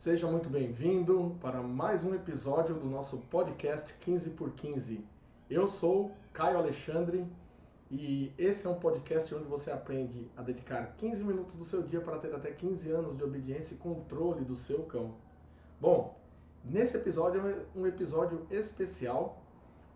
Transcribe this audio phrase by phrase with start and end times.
[0.00, 5.04] Seja muito bem-vindo para mais um episódio do nosso podcast 15 por 15.
[5.50, 7.26] Eu sou Caio Alexandre
[7.90, 12.00] e esse é um podcast onde você aprende a dedicar 15 minutos do seu dia
[12.00, 15.16] para ter até 15 anos de obediência e controle do seu cão.
[15.80, 16.16] Bom,
[16.64, 19.42] nesse episódio é um episódio especial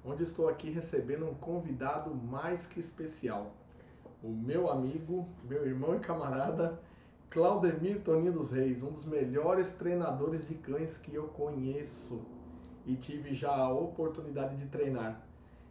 [0.05, 3.55] onde estou aqui recebendo um convidado mais que especial.
[4.21, 6.77] O meu amigo, meu irmão e camarada
[7.33, 12.21] Claudemir Toninho dos Reis, um dos melhores treinadores de cães que eu conheço
[12.85, 15.19] e tive já a oportunidade de treinar.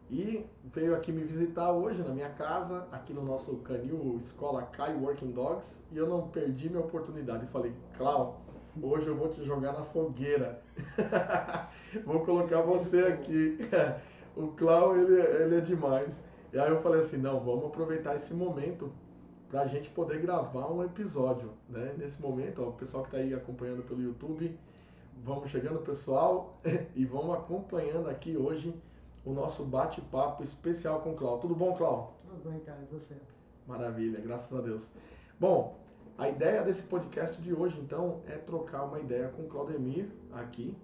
[0.10, 0.44] E
[0.74, 5.34] veio aqui me visitar hoje na minha casa, aqui no nosso canil Escola Kai Working
[5.34, 7.46] Dogs, e eu não perdi minha oportunidade.
[7.52, 8.42] Falei, Clau,
[8.82, 10.64] hoje eu vou te jogar na fogueira.
[12.04, 13.60] vou colocar você aqui.
[14.36, 16.20] o Clau, ele, ele é demais.
[16.52, 18.92] E aí eu falei assim, não, vamos aproveitar esse momento
[19.52, 21.94] para a gente poder gravar um episódio, né?
[21.98, 24.58] Nesse momento, ó, o pessoal que está aí acompanhando pelo YouTube,
[25.26, 26.58] vamos chegando pessoal
[26.96, 28.74] e vamos acompanhando aqui hoje
[29.26, 31.38] o nosso bate-papo especial com o Clau.
[31.40, 32.16] Tudo bom, Clau?
[32.30, 33.14] Tudo bem, cara, e você?
[33.68, 34.88] Maravilha, graças a Deus.
[35.38, 35.76] Bom,
[36.18, 40.78] a ideia desse podcast de hoje, então, é trocar uma ideia com o Claudemir aqui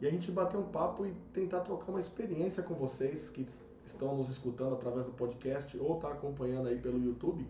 [0.00, 3.46] e a gente bater um papo e tentar trocar uma experiência com vocês que
[3.86, 7.46] estão nos escutando através do podcast ou estão tá acompanhando aí pelo YouTube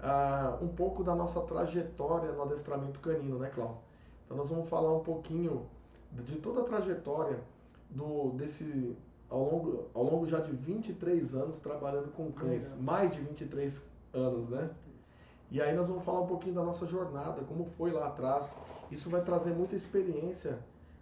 [0.00, 3.78] uh, um pouco da nossa trajetória no adestramento canino, né, Cláudio?
[4.24, 5.66] Então nós vamos falar um pouquinho
[6.12, 7.38] de toda a trajetória
[7.90, 8.96] do desse
[9.28, 13.82] ao longo, ao longo já de 23 anos trabalhando com cães, mais de 23
[14.14, 14.70] anos, né?
[15.50, 18.54] E aí nós vamos falar um pouquinho da nossa jornada, como foi lá atrás.
[18.90, 20.58] Isso vai trazer muita experiência.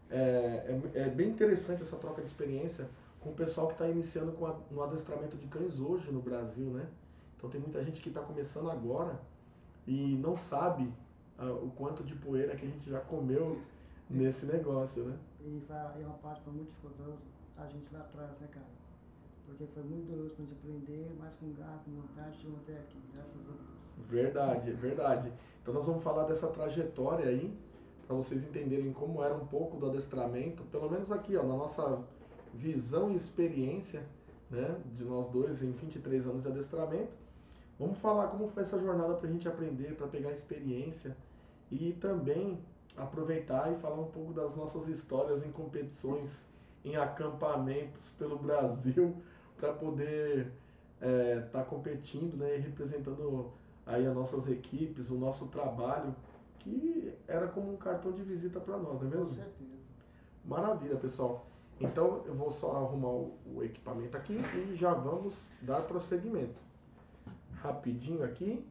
[0.08, 2.89] É, é, é bem interessante essa troca de experiência
[3.20, 6.67] com o pessoal que está iniciando com a, no adestramento de cães hoje no Brasil,
[6.67, 6.86] né?
[7.37, 9.20] Então tem muita gente que está começando agora
[9.87, 10.92] e não sabe
[11.39, 13.61] uh, o quanto de poeira que a gente já comeu
[14.09, 15.19] nesse negócio, né?
[15.41, 17.17] E é uma parte foi muito dificultosa
[17.57, 18.67] a gente lá atrás, né, cara?
[19.46, 22.98] Porque foi muito doloroso pra gente aprender, mas com garra, com vontade, chegamos até aqui,
[23.14, 24.08] graças a Deus.
[24.08, 25.33] Verdade, verdade.
[25.63, 27.57] Então nós vamos falar dessa trajetória aí,
[28.07, 32.05] para vocês entenderem como era um pouco do adestramento, pelo menos aqui, ó, na nossa
[32.55, 34.05] visão e experiência,
[34.51, 37.26] né, de nós dois em 23 anos de adestramento.
[37.79, 41.14] Vamos falar como foi essa jornada para a gente aprender, para pegar experiência
[41.70, 42.59] e também
[42.97, 46.47] aproveitar e falar um pouco das nossas histórias em competições,
[46.83, 49.14] em acampamentos pelo Brasil,
[49.61, 50.53] para poder
[50.95, 53.53] estar é, tá competindo né, e representando
[53.85, 56.14] aí as nossas equipes, o nosso trabalho,
[56.58, 59.29] que era como um cartão de visita para nós, não é mesmo?
[59.29, 59.77] Com certeza.
[60.45, 61.47] Maravilha, pessoal.
[61.79, 66.65] Então eu vou só arrumar o, o equipamento aqui e já vamos dar prosseguimento
[67.62, 68.64] rapidinho aqui.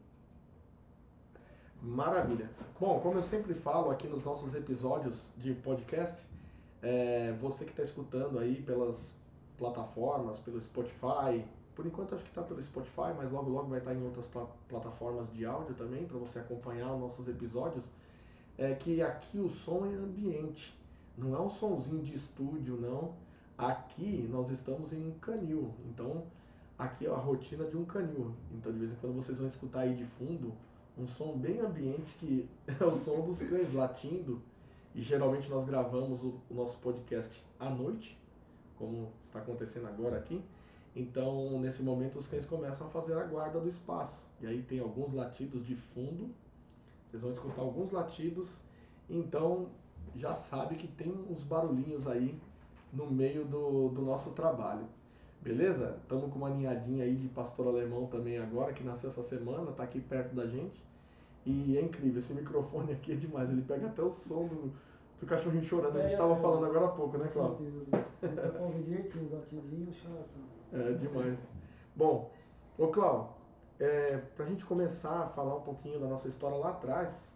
[1.82, 2.50] Maravilha.
[2.80, 6.20] Bom, como eu sempre falo aqui nos nossos episódios de podcast,
[6.82, 9.14] é, você que está escutando aí pelas
[9.56, 11.44] plataformas, pelo Spotify,
[11.74, 14.26] por enquanto acho que está pelo Spotify, mas logo logo vai estar tá em outras
[14.26, 17.84] pl plataformas de áudio também para você acompanhar os nossos episódios.
[18.58, 20.74] É que aqui o som é ambiente,
[21.16, 23.14] não é um sonzinho de estúdio, não.
[23.58, 26.24] Aqui nós estamos em um canil, então
[26.78, 28.34] aqui é a rotina de um canil.
[28.52, 30.52] Então de vez em quando vocês vão escutar aí de fundo
[30.96, 34.40] um som bem ambiente que é o som dos cães latindo.
[34.94, 38.18] E geralmente nós gravamos o, o nosso podcast à noite,
[38.78, 40.42] como está acontecendo agora aqui.
[40.94, 44.26] Então, nesse momento, os cães começam a fazer a guarda do espaço.
[44.40, 46.30] E aí tem alguns latidos de fundo.
[47.10, 48.48] Vocês vão escutar alguns latidos.
[49.10, 49.68] Então,
[50.14, 52.40] já sabe que tem uns barulhinhos aí
[52.90, 54.86] no meio do, do nosso trabalho.
[55.46, 55.96] Beleza?
[56.02, 59.84] Estamos com uma ninhadinha aí de pastor alemão também agora, que nasceu essa semana, está
[59.84, 60.84] aqui perto da gente.
[61.44, 64.72] E é incrível, esse microfone aqui é demais, ele pega até o som do,
[65.20, 65.98] do cachorrinho chorando.
[65.98, 67.64] A gente estava é, falando agora há pouco, né, Cláudio?
[70.72, 71.38] É demais.
[71.94, 72.32] Bom,
[72.76, 73.28] ô Cláudio,
[73.78, 77.32] é, para a gente começar a falar um pouquinho da nossa história lá atrás,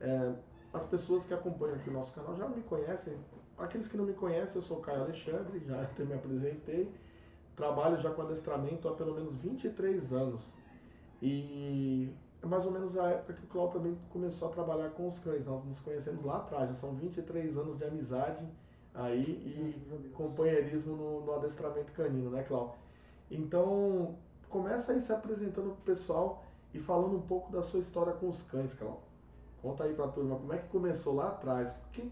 [0.00, 0.32] é,
[0.74, 3.16] as pessoas que acompanham aqui o nosso canal já me conhecem.
[3.56, 6.92] Aqueles que não me conhecem, eu sou o Caio Alexandre, já até me apresentei
[7.60, 10.40] trabalho já com adestramento há pelo menos 23 anos.
[11.20, 12.10] E
[12.42, 15.18] é mais ou menos a época que o Cláudio também começou a trabalhar com os
[15.18, 15.44] cães.
[15.44, 18.42] Nós nos conhecemos lá atrás, já são 23 anos de amizade
[18.94, 22.76] aí e companheirismo no, no, adestramento canino, né, Cláudio?
[23.30, 24.16] Então,
[24.48, 26.42] começa aí se apresentando pro pessoal
[26.72, 29.02] e falando um pouco da sua história com os cães, Cláudio.
[29.60, 31.76] Conta aí pra turma como é que começou lá atrás.
[31.92, 32.10] Que,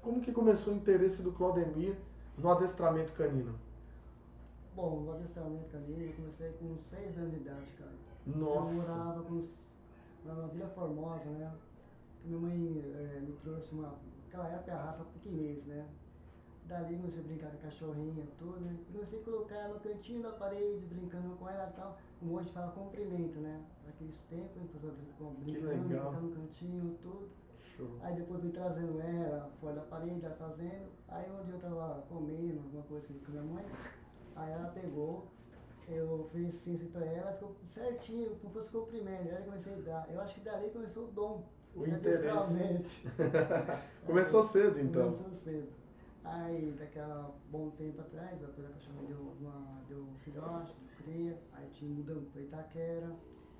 [0.00, 1.94] como que começou o interesse do Claudemir
[2.38, 3.65] no adestramento canino?
[4.76, 7.92] Bom, o adestramento canino eu comecei com 6 anos de idade, cara.
[8.26, 8.72] Nossa.
[8.72, 9.42] Eu morava com,
[10.26, 11.50] na Vila Formosa, né?
[12.26, 13.94] minha mãe é, me trouxe uma,
[14.28, 15.88] aquela época a raça pequenês, né?
[16.66, 18.76] Dali comecei a brincar com a cachorrinha, tudo, né?
[18.90, 21.96] E comecei a colocar ela no cantinho da parede, brincando com ela e tal.
[22.18, 23.64] Como hoje fala cumprimento, né?
[23.86, 27.28] Naqueles tempos, a pessoa brincando, brincando no cantinho, tudo.
[27.76, 27.88] Show.
[28.02, 30.90] Aí depois fui trazendo ela fora da parede, ela fazendo.
[31.08, 33.64] Aí dia eu tava comendo alguma coisa com minha mãe,
[34.36, 35.26] aí ela pegou,
[35.88, 39.28] eu ofereci assim pra ela, ficou certinho, como fosse cumprimento.
[39.30, 40.06] Aí eu comecei a dar.
[40.10, 41.44] Eu acho que dali começou o dom.
[41.74, 43.06] O de interesse.
[44.06, 45.12] Começou cedo então.
[45.12, 45.68] Começou cedo.
[46.24, 51.68] Aí, daquela bom tempo atrás, depois a cachorra deu, uma, deu um filhote, cria, aí
[51.70, 53.14] tinha mudando para Itaquera,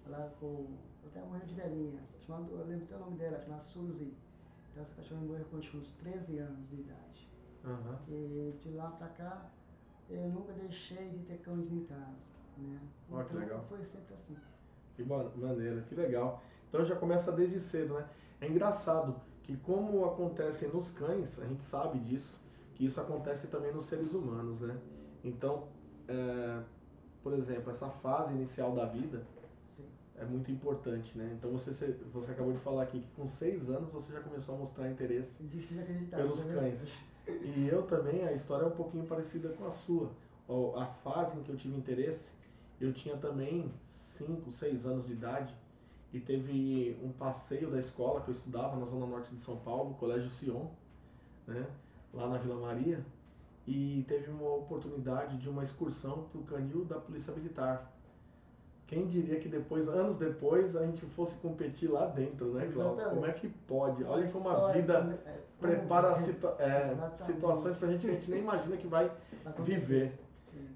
[0.04, 0.66] ela ficou,
[1.06, 4.12] até morreu de velhinha, chamado, eu lembro até o nome dela, chamada Suzy.
[4.70, 7.28] Então essa cachorra morreu tinha uns 13 anos de idade.
[7.64, 7.98] Aham.
[8.08, 9.50] E de lá pra cá,
[10.08, 12.16] eu nunca deixei de ter cães em casa,
[12.58, 12.80] né?
[13.08, 13.64] Que então, legal.
[13.68, 14.36] foi sempre assim.
[14.94, 16.42] Que ma- maneira, que legal.
[16.68, 18.08] Então já começa desde cedo, né?
[18.40, 22.42] É engraçado que como acontece nos cães, a gente sabe disso,
[22.74, 24.76] que isso acontece também nos seres humanos, né?
[25.24, 25.68] Então,
[26.08, 26.62] é,
[27.22, 29.22] por exemplo, essa fase inicial da vida
[29.70, 29.84] Sim.
[30.16, 31.32] é muito importante, né?
[31.38, 31.70] Então você,
[32.12, 35.42] você acabou de falar aqui que com seis anos você já começou a mostrar interesse
[36.10, 36.54] pelos né?
[36.54, 36.92] cães.
[37.28, 40.10] E eu também, a história é um pouquinho parecida com a sua.
[40.80, 42.30] A fase em que eu tive interesse,
[42.80, 45.52] eu tinha também 5, 6 anos de idade
[46.12, 49.94] e teve um passeio da escola que eu estudava na zona norte de São Paulo,
[49.94, 50.66] Colégio Sion,
[51.46, 51.66] né,
[52.14, 53.04] lá na Vila Maria,
[53.66, 57.92] e teve uma oportunidade de uma excursão para o canil da Polícia Militar.
[58.86, 63.10] Quem diria que depois, anos depois, a gente fosse competir lá dentro, né, Cláudio?
[63.10, 64.04] Como é que pode?
[64.04, 68.14] Olha como a vida é, como prepara é, situa é, situações pra gente que a
[68.14, 69.10] gente nem imagina que vai
[69.58, 70.16] viver.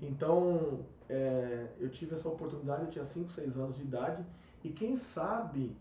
[0.02, 4.24] Então, é, eu tive essa oportunidade, eu tinha 5, 6 anos de idade,
[4.64, 5.76] e quem sabe,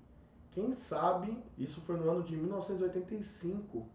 [0.52, 3.88] quem sabe, isso foi no ano de 1985,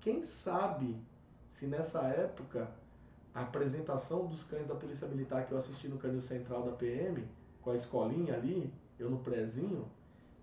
[0.00, 0.96] quem sabe
[1.50, 2.68] se nessa época
[3.34, 7.24] a apresentação dos cães da Polícia Militar que eu assisti no canil central da PM,
[7.64, 9.86] com a escolinha ali, eu no prezinho,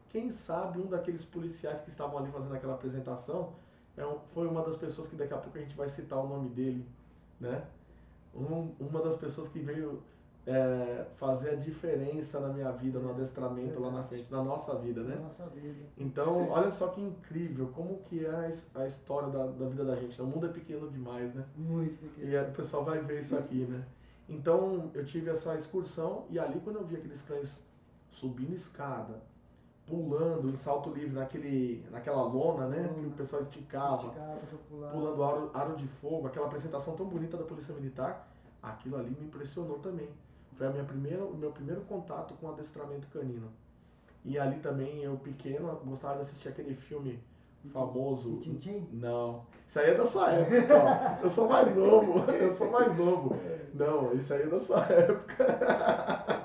[0.10, 3.54] quem sabe um daqueles policiais que estavam ali fazendo aquela apresentação
[3.96, 6.28] é um- foi uma das pessoas que daqui a pouco a gente vai citar o
[6.28, 6.86] nome dele,
[7.40, 7.64] né?
[8.36, 10.02] Um- uma das pessoas que veio
[10.48, 15.04] é, fazer a diferença na minha vida, no adestramento lá na frente, na nossa vida,
[15.04, 15.16] né?
[15.22, 15.76] Nossa vida.
[15.96, 19.86] Então, olha só que incrível, como que é a his- a história da, da vida
[19.86, 20.20] da gente.
[20.20, 20.28] né?
[20.28, 21.46] O mundo é pequeno demais, né?
[21.56, 22.32] Muito pequeno.
[22.32, 23.86] E o pessoal vai ver isso aqui, né?
[24.28, 27.60] Então, eu tive essa excursão e ali quando eu vi aqueles cães
[28.12, 29.22] subindo escada,
[29.86, 32.88] pulando em salto livre naquele, naquela lona, né?
[32.94, 34.40] Que o pessoal esticava, Esticava,
[34.92, 38.28] pulando aro, aro de fogo, aquela apresentação tão bonita da Polícia Militar,
[38.62, 40.10] aquilo ali me impressionou também.
[40.54, 43.50] Foi a minha primeira, o meu primeiro contato com adestramento canino.
[44.24, 47.20] E ali também, eu pequeno, gostava de assistir aquele filme
[47.70, 48.38] famoso.
[48.40, 48.88] Tintim?
[48.92, 50.74] Não, isso aí é da sua época.
[50.76, 51.24] ó.
[51.24, 53.36] Eu sou mais novo, eu sou mais novo.
[53.74, 56.44] Não, isso aí é da sua época.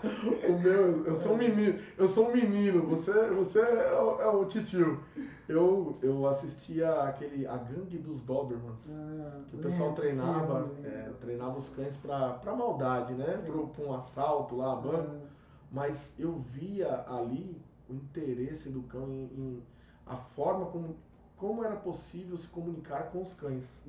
[0.49, 4.29] O meu, eu sou um menino, eu sou um menino, você, você é o, é
[4.29, 5.01] o titio.
[5.49, 8.79] Eu, eu assistia aquele A Gangue dos Dobermans.
[8.91, 13.41] Ah, Que o pessoal lembro, treinava, é, treinava os cães pra, pra maldade, né?
[13.45, 15.11] Pro, pra um assalto lá, banco.
[15.15, 15.27] Ah,
[15.71, 19.63] Mas eu via ali o interesse do cão em, em
[20.07, 20.97] a forma como,
[21.37, 23.83] como era possível se comunicar com os cães.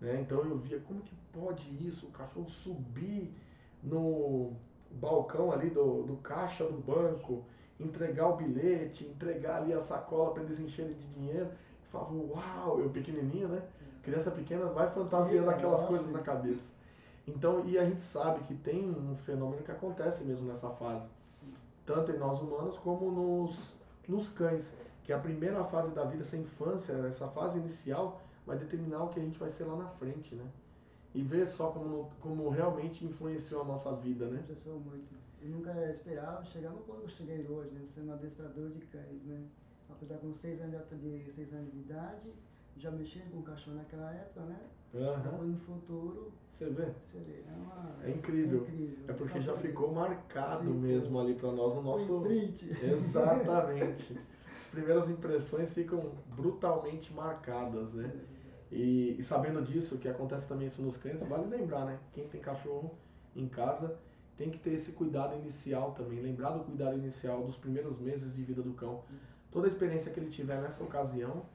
[0.00, 0.20] Né?
[0.20, 3.32] Então eu via como que pode isso, o cachorro subir
[3.82, 4.52] no
[4.90, 7.44] balcão ali do, do caixa do banco,
[7.80, 11.46] entregar o bilhete, entregar ali a sacola para eles encherem de dinheiro.
[11.46, 13.62] Eu falava, uau, eu pequenininho, né?
[14.02, 15.88] Criança pequena vai fantasiando aquelas lógico.
[15.88, 16.74] coisas na cabeça.
[17.26, 21.54] Então, e a gente sabe que tem um fenômeno que acontece mesmo nessa fase, sim.
[21.86, 23.74] tanto em nós humanos como nos,
[24.06, 24.74] nos cães,
[25.04, 29.20] que a primeira fase da vida, essa infância, essa fase inicial, vai determinar o que
[29.20, 30.44] a gente vai ser lá na frente, né?
[31.14, 34.40] E ver só como, como realmente influenciou a nossa vida, né?
[34.40, 35.14] Aconteceu muito.
[35.42, 37.82] Eu nunca esperava chegar no ponto que eu cheguei hoje, né?
[37.94, 39.44] Sendo adestrador de cães, né?
[39.90, 42.32] Apesar com 6 anos de, seis anos de idade,
[42.76, 44.58] já mexia com cachorro naquela época, né?
[44.94, 45.22] Aham.
[45.22, 46.86] Depois no futuro, Você vê?
[47.06, 47.94] você vê, é uma...
[48.04, 48.62] É incrível.
[48.62, 49.04] incrível.
[49.08, 49.68] É porque já Fabuloso.
[49.68, 52.06] ficou marcado mesmo ali para nós no nosso.
[52.06, 52.70] Foi print.
[52.82, 54.18] Exatamente.
[54.74, 58.12] As primeiras impressões ficam brutalmente marcadas, né?
[58.72, 61.96] E, e sabendo disso, que acontece também isso nos cães, vale lembrar, né?
[62.12, 62.92] Quem tem cachorro
[63.36, 63.96] em casa
[64.36, 66.20] tem que ter esse cuidado inicial também.
[66.20, 69.04] Lembrar do cuidado inicial dos primeiros meses de vida do cão.
[69.52, 71.46] Toda a experiência que ele tiver nessa ocasião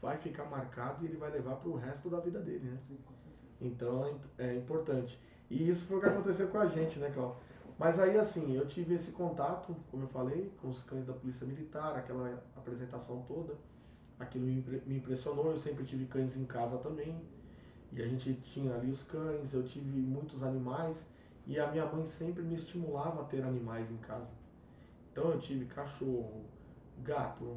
[0.00, 2.78] vai ficar marcado e ele vai levar para o resto da vida dele, né?
[3.60, 5.18] Então é, é importante.
[5.50, 7.42] E isso foi o que aconteceu com a gente, né, Cláudio?
[7.78, 11.46] Mas aí, assim, eu tive esse contato, como eu falei, com os cães da Polícia
[11.46, 13.54] Militar, aquela apresentação toda.
[14.18, 15.52] aquilo me impressionou.
[15.52, 17.16] Eu sempre tive cães em casa também.
[17.92, 21.08] E a gente tinha ali os cães, eu tive muitos animais
[21.46, 24.28] e a minha mãe sempre me estimulava a ter animais em casa.
[25.10, 26.44] Então eu tive cachorro,
[27.02, 27.56] gato,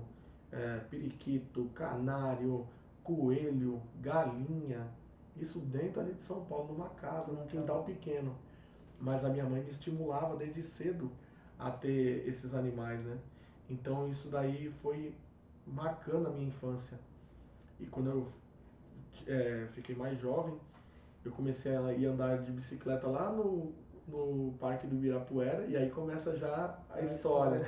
[0.51, 2.65] é, periquito, canário,
[3.03, 4.87] coelho, galinha.
[5.35, 8.33] Isso dentro ali de São Paulo, numa casa, num quintal pequeno.
[9.01, 11.12] Mas a minha mãe me estimulava desde cedo
[11.58, 13.17] a ter esses animais, né?
[13.70, 15.13] Então isso daí foi
[15.65, 17.00] marcando a minha infância.
[17.79, 18.27] E quando eu
[19.27, 20.55] é, fiquei mais jovem,
[21.25, 23.72] eu comecei a ir andar de bicicleta lá no,
[24.08, 27.65] no Parque do Ibirapuera e aí começa já a é história.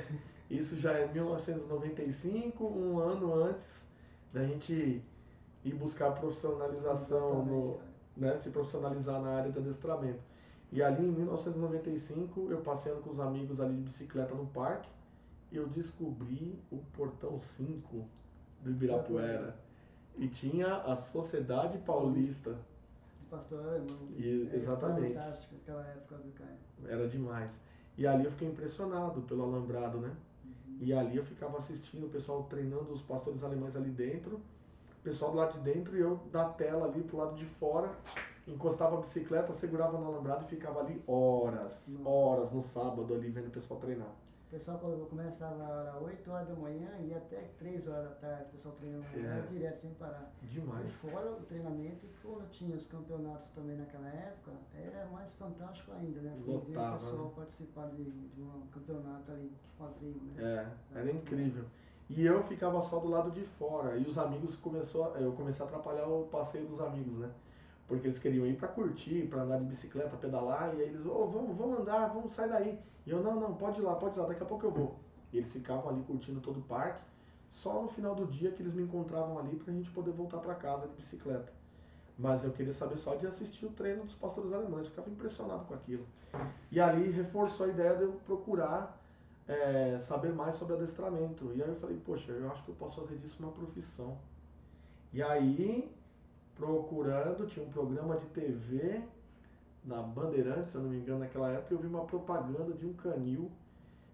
[0.50, 3.88] Isso já é 1995, um ano antes
[4.32, 5.02] da gente
[5.64, 7.80] ir buscar profissionalização, no,
[8.16, 10.20] né, se profissionalizar na área do adestramento.
[10.74, 14.88] E ali em 1995, eu passeando com os amigos ali de bicicleta no parque,
[15.52, 18.04] eu descobri o portão 5
[18.60, 19.56] do Ibirapuera.
[20.16, 22.58] E tinha a Sociedade Paulista.
[23.20, 24.08] De pastor alemão.
[24.16, 25.14] E, exatamente.
[25.14, 26.58] fantástico aquela época do Caio.
[26.92, 27.52] Era demais.
[27.96, 30.12] E ali eu fiquei impressionado pelo alambrado, né?
[30.44, 30.78] Uhum.
[30.80, 35.30] E ali eu ficava assistindo o pessoal treinando os pastores alemães ali dentro, o pessoal
[35.30, 37.96] do lado de dentro e eu da tela ali pro lado de fora,
[38.46, 42.08] encostava a bicicleta, segurava no alambrado e ficava ali horas, Nossa.
[42.08, 44.12] horas no sábado ali vendo o pessoal treinar.
[44.48, 48.44] O pessoal quando começava às 8 horas da manhã e até 3 horas da tarde,
[48.44, 49.46] o pessoal treinando é.
[49.50, 50.30] direto sem parar.
[50.42, 50.86] Demais.
[50.86, 55.90] E fora o treinamento, e quando tinha os campeonatos também naquela época, era mais fantástico
[55.92, 56.34] ainda, né?
[56.36, 57.32] Porque Lotava, ver o pessoal né?
[57.34, 60.68] participar de, de um campeonato ali que faziam, né?
[60.92, 61.64] É, era incrível.
[62.08, 63.96] E eu ficava só do lado de fora.
[63.96, 67.30] E os amigos começou, eu comecei a atrapalhar o passeio dos amigos, né?
[67.86, 71.26] Porque eles queriam ir para curtir, para andar de bicicleta, pedalar, e aí eles, oh,
[71.26, 72.78] vamos, vamos andar, vamos sair daí.
[73.06, 74.98] E eu, não, não, pode ir lá, pode ir lá, daqui a pouco eu vou.
[75.32, 77.02] E eles ficavam ali curtindo todo o parque,
[77.52, 80.54] só no final do dia que eles me encontravam ali pra gente poder voltar para
[80.54, 81.52] casa de bicicleta.
[82.18, 85.74] Mas eu queria saber só de assistir o treino dos pastores alemães, ficava impressionado com
[85.74, 86.06] aquilo.
[86.70, 88.98] E ali reforçou a ideia de eu procurar
[89.46, 91.52] é, saber mais sobre adestramento.
[91.54, 94.16] E aí eu falei, poxa, eu acho que eu posso fazer disso uma profissão.
[95.12, 95.92] E aí,
[96.56, 99.02] procurando, tinha um programa de TV
[99.84, 102.94] na Bandeirantes, se eu não me engano, naquela época, eu vi uma propaganda de um
[102.94, 103.50] canil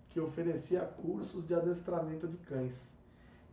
[0.09, 2.97] que oferecia cursos de adestramento de cães.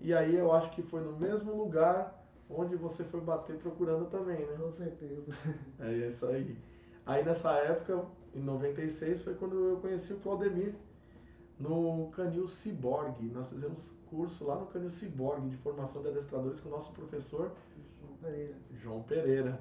[0.02, 4.40] E aí eu acho que foi no mesmo lugar onde você foi bater procurando também,
[4.40, 4.58] né?
[4.60, 5.32] Com certeza.
[5.80, 6.58] É isso aí.
[7.06, 10.74] Aí nessa época, em 96, foi quando eu conheci o Claudemir
[11.60, 13.28] no Canil Ciborgue.
[13.28, 17.52] Nós fizemos curso lá no Canil Ciborgue de formação de adestradores com o nosso professor
[18.22, 18.56] Pereira.
[18.74, 19.60] João Pereira.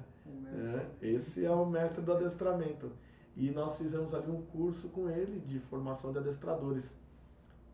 [1.01, 2.91] É, esse é o mestre do adestramento.
[3.35, 6.95] E nós fizemos ali um curso com ele de formação de adestradores.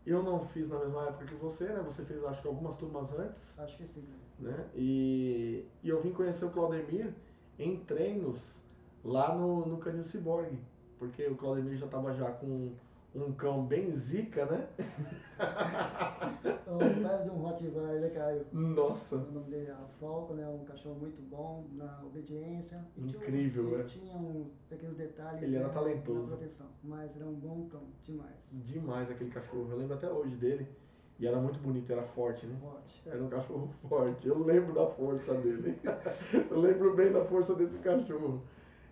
[0.06, 1.82] Eu não fiz na mesma época que você, né?
[1.86, 3.58] Você fez acho que algumas turmas antes.
[3.58, 4.04] Acho que sim.
[4.40, 4.70] Né?
[4.76, 7.14] E, e eu vim conhecer o Claudemir
[7.58, 8.62] em treinos
[9.04, 10.60] lá no, no Canil Ciborgue.
[11.00, 12.74] Porque o Claudemir já estava já com
[13.16, 14.68] um cão bem zica, né?
[16.68, 18.46] um pé de um Rottweiler caiu.
[18.52, 19.18] Nossa!
[19.18, 20.48] O nome dele é Falco, né?
[20.48, 22.84] Um cachorro muito bom na obediência.
[22.98, 23.84] Incrível, tinha, né?
[23.84, 25.44] Ele tinha um pequenos detalhes.
[25.44, 26.28] Ele era né, talentoso.
[26.28, 28.36] Proteção, mas era um bom cão, demais.
[28.52, 29.68] Demais aquele cachorro.
[29.70, 30.68] Eu lembro até hoje dele.
[31.20, 32.58] E era muito bonito, era forte, né?
[32.60, 33.04] Forte.
[33.06, 34.28] Era um cachorro forte.
[34.28, 35.80] Eu lembro da força dele.
[36.50, 38.42] eu lembro bem da força desse cachorro.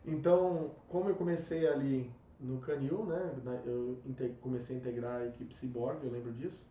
[0.06, 2.12] Então, como eu comecei ali
[2.42, 3.62] no Canil, né?
[3.66, 3.98] Eu
[4.42, 6.68] comecei a integrar a equipe Cyborg, eu lembro disso.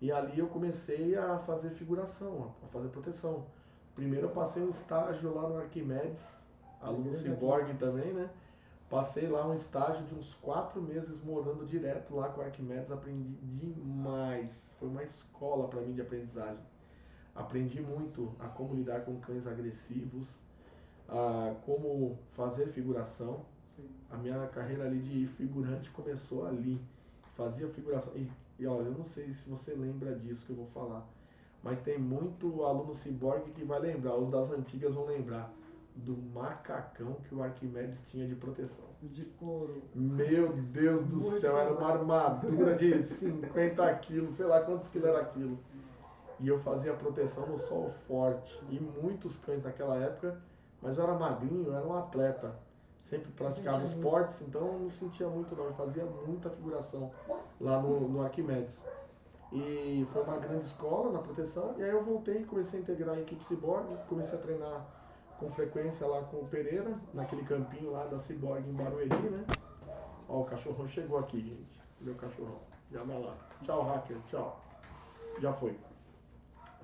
[0.00, 3.44] E ali eu comecei a fazer figuração, a fazer proteção.
[3.94, 6.26] Primeiro eu passei um estágio lá no Arquimedes,
[6.80, 8.30] aluno Cyborg também, né?
[8.88, 13.36] Passei lá um estágio de uns quatro meses morando direto lá com o Arquimedes, aprendi
[13.42, 14.74] demais.
[14.78, 16.64] Foi uma escola para mim de aprendizagem.
[17.34, 20.40] Aprendi muito a como lidar com cães agressivos,
[21.08, 23.44] a como fazer figuração.
[24.10, 26.80] A minha carreira ali de figurante começou ali.
[27.36, 28.12] Fazia figuração.
[28.16, 31.06] E, e olha, eu não sei se você lembra disso que eu vou falar.
[31.62, 34.16] Mas tem muito aluno ciborgue que vai lembrar.
[34.16, 35.52] Os das antigas vão lembrar
[35.94, 38.86] do macacão que o Arquimedes tinha de proteção.
[39.02, 39.82] De couro.
[39.94, 45.08] Meu Deus do Muito céu, era uma armadura de 50 quilos, sei lá quantos quilos
[45.08, 45.58] era aquilo.
[46.38, 48.58] E eu fazia proteção no sol forte.
[48.70, 50.40] E muitos cães naquela época,
[50.80, 52.56] mas eu era magrinho, eu era um atleta
[53.10, 57.10] sempre praticava esportes, então não sentia muito não, eu fazia muita figuração
[57.60, 58.82] lá no, no Arquimedes.
[59.52, 63.20] E foi uma grande escola na proteção, e aí eu voltei, comecei a integrar a
[63.20, 64.86] equipe Cyborg, comecei a treinar
[65.40, 69.44] com frequência lá com o Pereira, naquele campinho lá da Cyborg em Barueri, né?
[70.28, 71.82] Ó, o cachorrão chegou aqui, gente.
[72.00, 72.60] Meu cachorrão.
[72.92, 73.34] Já vai lá.
[73.64, 74.16] Tchau, hacker.
[74.28, 74.60] Tchau.
[75.40, 75.76] Já foi.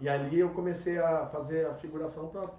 [0.01, 2.51] E ali eu comecei a fazer a figuração para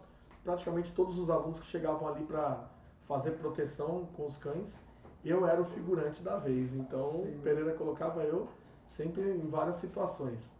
[0.44, 2.66] praticamente todos os alunos que chegavam ali para
[3.08, 4.80] fazer proteção com os cães.
[5.24, 7.40] Eu era o figurante da vez, então Sim.
[7.44, 8.48] Pereira colocava eu
[8.88, 10.52] sempre em várias situações.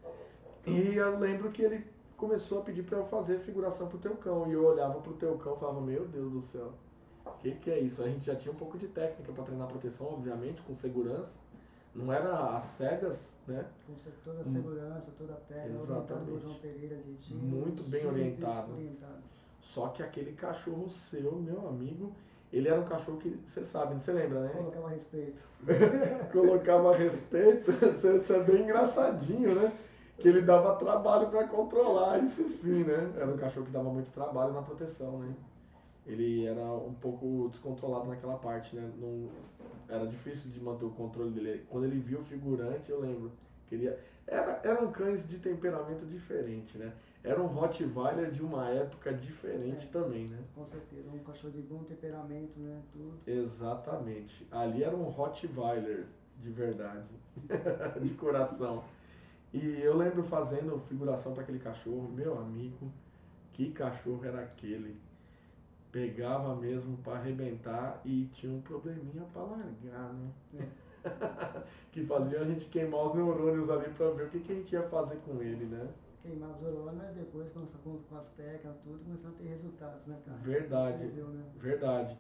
[0.66, 1.86] E eu lembro que ele
[2.18, 4.48] começou a pedir para eu fazer figuração pro teu cão.
[4.50, 6.74] E eu olhava pro teu cão e falava, meu Deus do céu,
[7.26, 8.02] o que, que é isso?
[8.02, 11.40] A gente já tinha um pouco de técnica para treinar proteção, obviamente, com segurança.
[11.96, 13.66] Não era às cegas, né?
[13.86, 16.42] Com toda a segurança, toda a técnica, Exatamente.
[16.42, 17.40] João Pereira direitinho.
[17.40, 18.74] Muito bem orientado.
[18.74, 19.24] orientado.
[19.62, 22.14] Só que aquele cachorro seu, meu amigo,
[22.52, 24.50] ele era um cachorro que, você sabe, você lembra, né?
[24.50, 25.44] Colocava respeito.
[26.32, 29.74] Colocava respeito, isso é bem engraçadinho, né?
[30.18, 33.12] Que ele dava trabalho para controlar, isso sim, né?
[33.18, 35.34] Era um cachorro que dava muito trabalho na proteção, né?
[36.06, 38.90] Ele era um pouco descontrolado naquela parte, né?
[38.98, 39.30] Não,
[39.90, 41.66] era difícil de manter o controle dele.
[41.70, 43.32] Quando ele viu o figurante, eu lembro,
[43.68, 44.00] queria...
[44.26, 46.94] Era, eram cães de temperamento diferente, né?
[47.28, 49.92] Era um Rottweiler de uma época diferente É.
[49.92, 50.40] também, né?
[50.56, 51.10] Com certeza.
[51.12, 52.82] Um cachorro de bom temperamento, né?
[52.94, 53.14] Tudo.
[53.28, 54.48] Exatamente.
[54.50, 56.06] Ali era um Rottweiler
[56.42, 57.10] de verdade,
[58.02, 58.84] de coração.
[59.54, 62.92] E eu lembro fazendo figuração para aquele cachorro, meu amigo,
[63.54, 64.96] que cachorro era aquele?
[65.92, 70.68] Pegava mesmo para arrebentar e tinha um probleminha para largar, né?
[71.92, 74.74] que fazia a gente queimar os neurônios ali para ver o que, que a gente
[74.74, 75.88] ia fazer com ele, né?
[76.28, 80.06] Queimava os hormônios, mas depois, com, com, com as técnicas, tudo, começou a ter resultados,
[80.08, 80.38] né, cara?
[80.40, 81.08] Verdade.
[81.08, 81.44] Viu, né?
[81.56, 82.18] Verdade.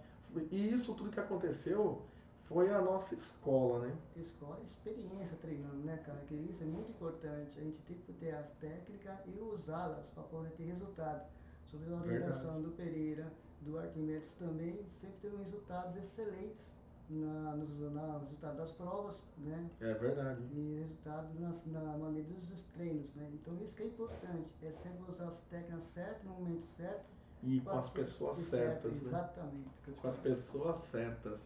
[0.49, 2.01] E isso tudo que aconteceu
[2.45, 3.97] foi a nossa escola, né?
[4.15, 6.19] Escola, experiência treinando, né, cara?
[6.29, 7.59] Que isso é muito importante.
[7.59, 11.27] A gente tem que ter as técnicas e usá-las para poder ter resultado.
[11.65, 16.65] Sobre a orientação do Pereira, do Arquimedes também, sempre tendo resultados excelentes
[17.09, 19.69] na, nos, na, resultado das provas, né?
[19.79, 20.41] É verdade.
[20.53, 23.29] E resultados nas, na maneira dos treinos, né?
[23.33, 27.05] Então isso que é importante, é sempre usar as técnicas certas, no momento certo.
[27.43, 29.07] E com as pessoas certas, né?
[29.09, 29.69] Exatamente.
[30.01, 31.41] Com as pessoas certas.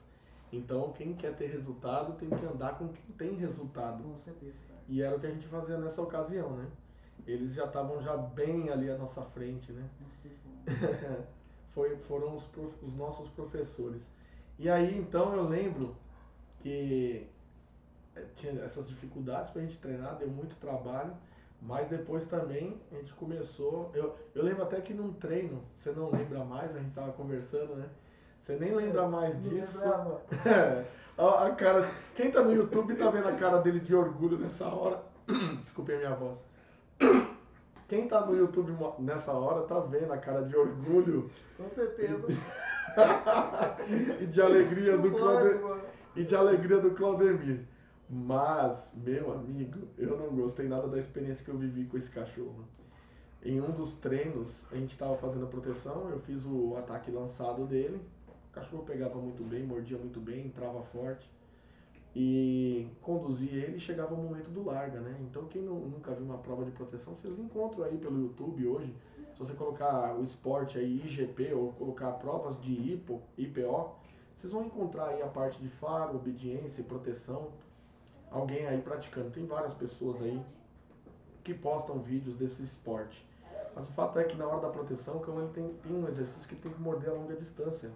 [0.54, 4.04] Então, quem quer ter resultado tem que andar com quem tem resultado.
[4.04, 4.82] Com certeza, cara.
[4.90, 6.68] E era o que a gente fazia nessa ocasião, né?
[7.26, 9.88] Eles já estavam já bem ali à nossa frente, né?
[10.00, 11.24] Não sei como.
[11.74, 14.10] Foi, foram os, prof- os nossos professores.
[14.62, 15.96] E aí, então, eu lembro
[16.60, 17.26] que
[18.16, 21.14] eh, tinha essas dificuldades pra gente treinar, deu muito trabalho,
[21.60, 23.90] mas depois também a gente começou.
[23.96, 27.74] Eu, eu lembro até que num treino, você não lembra mais, a gente tava conversando,
[27.74, 27.90] né?
[28.40, 29.80] Você nem lembra mais Não disso.
[29.80, 30.22] lembrava.
[30.46, 30.86] É,
[31.18, 31.90] a, a cara.
[32.16, 35.02] Quem tá no YouTube tá vendo a cara dele de orgulho nessa hora.
[35.64, 36.40] Desculpe a minha voz.
[37.88, 42.28] Quem tá no YouTube nessa hora tá vendo a cara de orgulho Com certeza.
[44.22, 45.64] e de alegria do Não pode, Claude...
[45.64, 45.82] mano.
[46.16, 47.62] e de alegria do Claudemir.
[48.10, 52.66] Mas, meu amigo, eu não gostei nada da experiência que eu vivi com esse cachorro.
[53.44, 57.66] Em um dos treinos, a gente estava fazendo a proteção, eu fiz o ataque lançado
[57.66, 58.02] dele.
[58.50, 61.30] O cachorro pegava muito bem, mordia muito bem, entrava forte.
[62.14, 65.16] E conduzi ele e chegava o momento do larga, né?
[65.22, 68.94] Então quem nu- nunca viu uma prova de proteção, vocês encontram aí pelo YouTube hoje.
[69.34, 73.96] Se você colocar o esporte aí, IGP, ou colocar provas de IPO, IPO,
[74.38, 77.50] vocês vão encontrar aí a parte de faro, obediência e proteção.
[78.30, 79.30] Alguém aí praticando.
[79.30, 80.42] Tem várias pessoas aí
[81.44, 83.28] que postam vídeos desse esporte.
[83.76, 86.08] Mas o fato é que na hora da proteção, o cão ele tem, tem um
[86.08, 87.92] exercício que tem que morder a longa distância.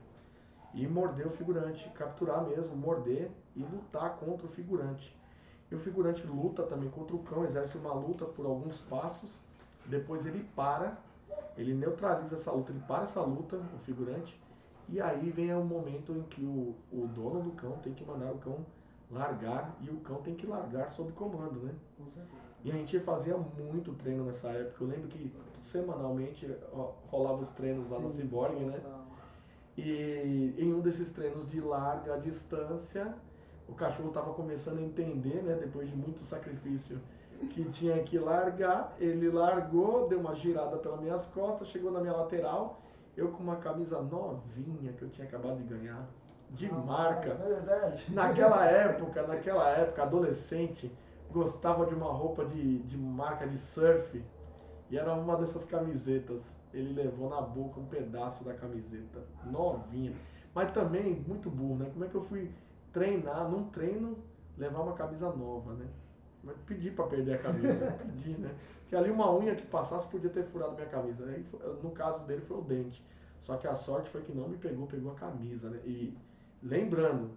[0.73, 5.15] E morder o figurante, capturar mesmo, morder e lutar contra o figurante.
[5.71, 9.31] E o figurante luta também contra o cão, exerce uma luta por alguns passos,
[9.85, 10.97] depois ele para,
[11.57, 14.39] ele neutraliza essa luta, ele para essa luta, o figurante,
[14.87, 18.31] e aí vem o momento em que o, o dono do cão tem que mandar
[18.31, 18.65] o cão
[19.09, 21.73] largar e o cão tem que largar sob comando, né?
[22.63, 24.83] E a gente fazia muito treino nessa época.
[24.83, 25.31] Eu lembro que
[25.63, 26.47] semanalmente
[27.07, 28.81] rolava os treinos lá na Sim, Cyborg, né?
[29.77, 33.13] E em um desses treinos de larga distância,
[33.67, 36.99] o cachorro estava começando a entender, né, depois de muito sacrifício,
[37.49, 38.95] que tinha que largar.
[38.99, 42.81] Ele largou, deu uma girada pelas minhas costas, chegou na minha lateral.
[43.15, 46.05] Eu com uma camisa novinha que eu tinha acabado de ganhar,
[46.51, 47.29] de Rapaz, marca.
[47.29, 48.13] É verdade.
[48.13, 50.91] Naquela época, naquela época, adolescente,
[51.31, 54.21] gostava de uma roupa de, de marca de surf
[54.89, 56.53] e era uma dessas camisetas.
[56.73, 60.13] Ele levou na boca um pedaço da camiseta, novinha.
[60.53, 61.89] Mas também muito burro, né?
[61.91, 62.51] Como é que eu fui
[62.91, 64.17] treinar, num treino,
[64.57, 65.85] levar uma camisa nova, né?
[66.45, 68.55] Mas pedi pra perder a camisa, pedi, né?
[68.81, 71.25] Porque ali uma unha que passasse podia ter furado minha camisa.
[71.25, 71.39] Né?
[71.39, 73.03] E no caso dele foi o dente.
[73.41, 75.79] Só que a sorte foi que não me pegou, pegou a camisa, né?
[75.85, 76.15] E
[76.63, 77.31] lembrando,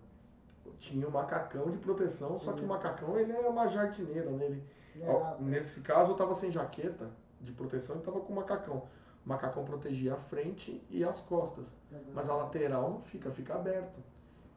[0.78, 4.44] tinha o macacão de proteção, só que o macacão ele é uma jardineira, né?
[4.44, 4.62] Ele,
[5.00, 8.82] É, ó, nesse caso eu tava sem jaqueta, de proteção e estava com o macacão.
[9.24, 11.66] O macacão protegia a frente e as costas,
[12.14, 14.00] mas a lateral não fica, fica aberto.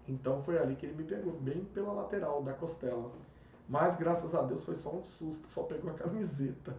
[0.08, 3.12] Então foi ali que ele me pegou, bem pela lateral da costela.
[3.72, 6.76] Mas graças a Deus foi só um susto, só pegou a camiseta.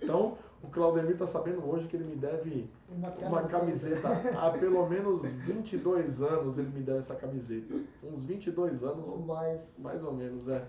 [0.00, 4.08] Então o Claudemir está sabendo hoje que ele me deve Uma uma camiseta.
[4.38, 7.74] Há pelo menos 22 anos ele me deve essa camiseta.
[8.00, 9.60] Uns 22 anos, Ou mais.
[9.76, 10.64] mais ou menos, é.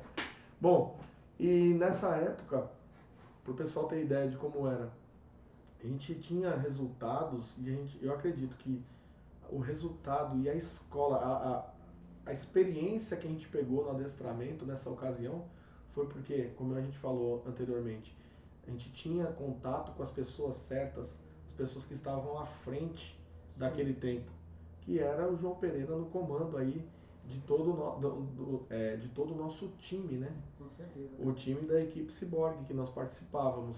[0.59, 0.97] Bom,
[1.39, 2.67] e nessa época,
[3.43, 4.91] para o pessoal ter ideia de como era,
[5.79, 8.83] a gente tinha resultados e a gente, eu acredito que
[9.51, 11.65] o resultado e a escola, a, a,
[12.25, 15.45] a experiência que a gente pegou no adestramento nessa ocasião
[15.93, 18.15] foi porque, como a gente falou anteriormente,
[18.67, 23.19] a gente tinha contato com as pessoas certas, as pessoas que estavam à frente
[23.57, 24.31] daquele tempo,
[24.81, 26.83] que era o João Pereira no comando aí
[27.25, 30.31] de todo o no- do- do- é, de todo o nosso time, né?
[30.57, 31.09] Com certeza.
[31.19, 33.77] o time da equipe Cyborg que nós participávamos.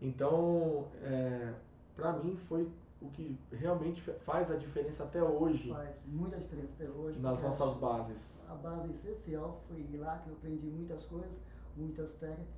[0.00, 1.52] Então, é,
[1.96, 2.68] para mim foi
[3.00, 7.18] o que realmente faz a diferença até hoje Faz muita diferença até hoje.
[7.20, 8.38] nas nossas bases.
[8.48, 11.36] A base essencial foi lá que eu aprendi muitas coisas,
[11.76, 12.54] muitas técnicas.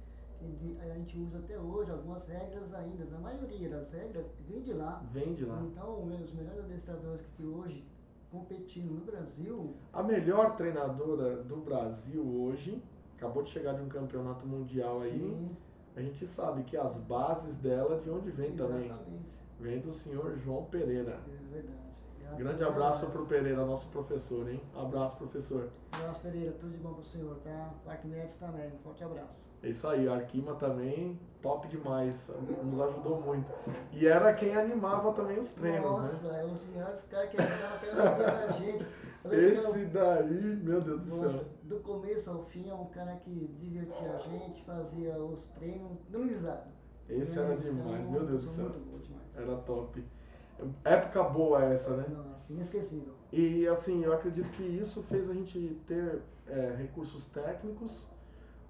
[0.81, 3.05] a gente usa até hoje algumas regras ainda.
[3.07, 5.03] Na maioria das regras vem de lá.
[5.13, 5.61] Vem de lá.
[5.63, 7.85] Então, os melhores adestradores que hoje
[8.31, 12.83] competindo no Brasil, A melhor treinadora do Brasil hoje
[13.17, 15.19] acabou de chegar de um campeonato mundial aí.
[15.19, 15.57] sim,
[15.97, 18.93] A gente sabe que as bases dela de onde vem também.
[19.61, 21.21] Vem do senhor João Pereira.
[21.27, 21.89] É verdade.
[22.21, 23.13] Graças Grande a abraço Deus.
[23.13, 24.61] pro Pereira, nosso professor, hein?
[24.77, 25.71] Abraço, professor.
[25.93, 26.53] Abraço, Pereira.
[26.61, 27.73] Tudo de bom pro senhor, tá?
[27.87, 28.67] Arquimedes também.
[28.69, 29.51] Um forte abraço.
[29.63, 32.31] É isso aí, a Arquima também, top demais,
[32.63, 33.51] nos ajudou muito.
[33.93, 35.87] E era quem animava também os treinos, né?
[35.89, 38.87] Nossa, é um dos melhores caras que ajudaram até da gente.
[39.25, 41.45] Eu Esse daí, meu Deus do Nossa, céu.
[41.65, 46.69] do começo ao fim é um cara que divertia a gente, fazia os treinos, risada.
[47.09, 47.45] Esse né?
[47.47, 48.65] era demais, Então, meu Deus do céu.
[48.65, 49.28] Muito bom demais.
[49.39, 50.05] Era top.
[50.85, 52.07] Época boa essa, né?
[52.09, 53.15] Nossa, inesquecível.
[53.33, 58.07] E assim, eu acredito que isso fez a gente ter é, recursos técnicos,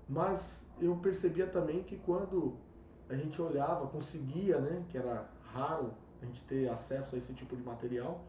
[0.08, 2.56] mas eu percebia também que quando
[3.08, 7.56] a gente olhava, conseguia, né, que era raro a gente ter acesso a esse tipo
[7.56, 8.20] de material,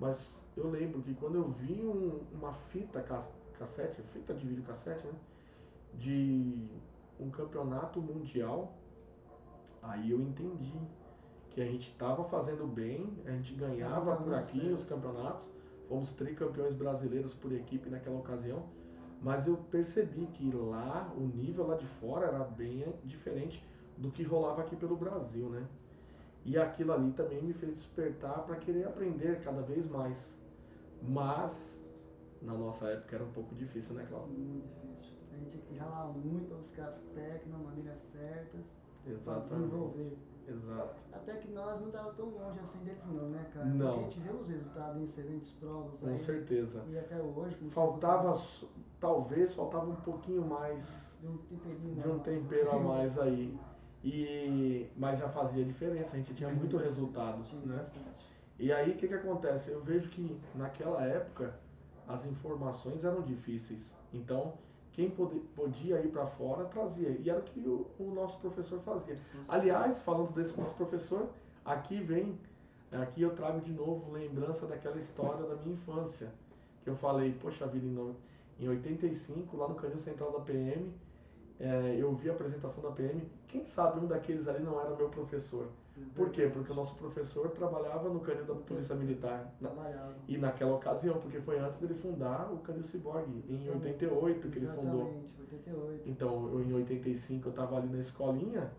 [0.00, 3.24] mas eu lembro que quando eu vi um- uma fita ca-
[3.58, 5.12] cassete, fita de vídeo cassete, né,
[5.94, 6.68] de
[7.20, 8.74] um campeonato mundial,
[9.82, 10.72] aí eu entendi
[11.56, 15.50] que a gente estava fazendo bem, a gente ganhava por aqui os campeonatos,
[15.88, 18.62] fomos tricampeões brasileiros por equipe naquela ocasião,
[19.22, 23.64] mas eu percebi que lá, o nível lá de fora era bem diferente
[23.96, 25.66] do que rolava aqui pelo Brasil, né?
[26.44, 30.38] E aquilo ali também me fez despertar para querer aprender cada vez mais.
[31.02, 31.82] Mas,
[32.42, 34.34] na nossa época era um pouco difícil, né, Cláudio?
[34.34, 35.16] Muito difícil.
[35.32, 38.60] A gente tinha que ralar muito para buscar as técnicas, maneiras certas,
[39.24, 40.18] para desenvolver.
[40.48, 40.94] Exato.
[41.12, 43.66] Até que nós não estávamos tão longe assim deles não, né, cara?
[43.66, 43.86] Não.
[43.86, 46.18] Porque a gente vê os resultados em excelentes provas Com aí.
[46.18, 46.84] certeza.
[46.88, 47.56] E até hoje.
[47.70, 48.40] Faltava,
[49.00, 53.58] talvez, faltava um pouquinho mais De um temperinho de um tempero a mais aí.
[54.04, 57.76] E, mas já fazia diferença, a gente tinha muito resultado, Tinha né?
[57.78, 58.26] bastante.
[58.58, 59.70] E aí o que, que acontece?
[59.72, 61.54] Eu vejo que naquela época
[62.06, 63.96] as informações eram difíceis.
[64.12, 64.54] Então,
[64.96, 67.10] quem pode- podia ir para fora trazia.
[67.10, 69.16] E era o que o, o nosso professor fazia.
[69.46, 71.28] Aliás, falando desse nosso professor,
[71.64, 72.38] aqui vem,
[72.90, 76.32] aqui eu trago de novo lembrança daquela história da minha infância.
[76.82, 78.16] Que eu falei, poxa vida, em,
[78.64, 80.90] em 85, lá no canil central da PM,
[81.60, 83.22] eh, eu vi a apresentação da PM.
[83.48, 85.66] Quem sabe um daqueles ali não era meu professor.
[86.14, 86.48] Por quê?
[86.52, 89.50] Porque o nosso professor trabalhava no canil da Polícia Militar.
[89.60, 89.70] Na-
[90.28, 94.66] e naquela ocasião, porque foi antes dele fundar o Canil Cyborg, em 88 que ele
[94.66, 95.02] fundou.
[95.02, 96.08] Exatamente, 88.
[96.08, 98.70] Então, eu, em 85 eu estava ali na escolinha,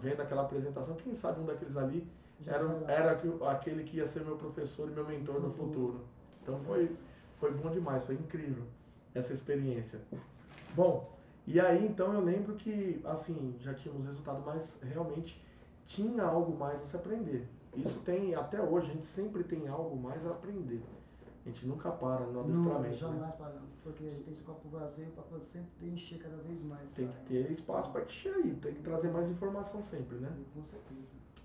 [0.00, 2.06] vendo aquela apresentação, quem sabe um daqueles ali
[2.40, 2.92] Já era, era.
[2.92, 5.68] era que- aquele que ia ser meu professor e meu mentor no Futuro.
[5.68, 6.00] futuro.
[6.42, 6.94] Então foi,
[7.38, 8.64] foi bom demais, foi incrível
[9.14, 10.00] essa experiência.
[10.74, 11.10] Bom,
[11.46, 15.40] e aí então eu lembro que, assim, já tínhamos resultado, mas realmente
[15.86, 17.48] tinha algo mais a se aprender.
[17.76, 20.82] Isso tem, até hoje, a gente sempre tem algo mais a aprender.
[21.44, 22.94] A gente nunca para no Não, adestramento, né?
[22.96, 23.68] jamais paramos.
[23.82, 26.88] Porque a gente tem esse copo vazio para poder sempre encher cada vez mais.
[26.94, 30.32] Tem que ter espaço para encher aí, tem que trazer mais informação sempre, né?
[30.54, 31.00] Com certeza.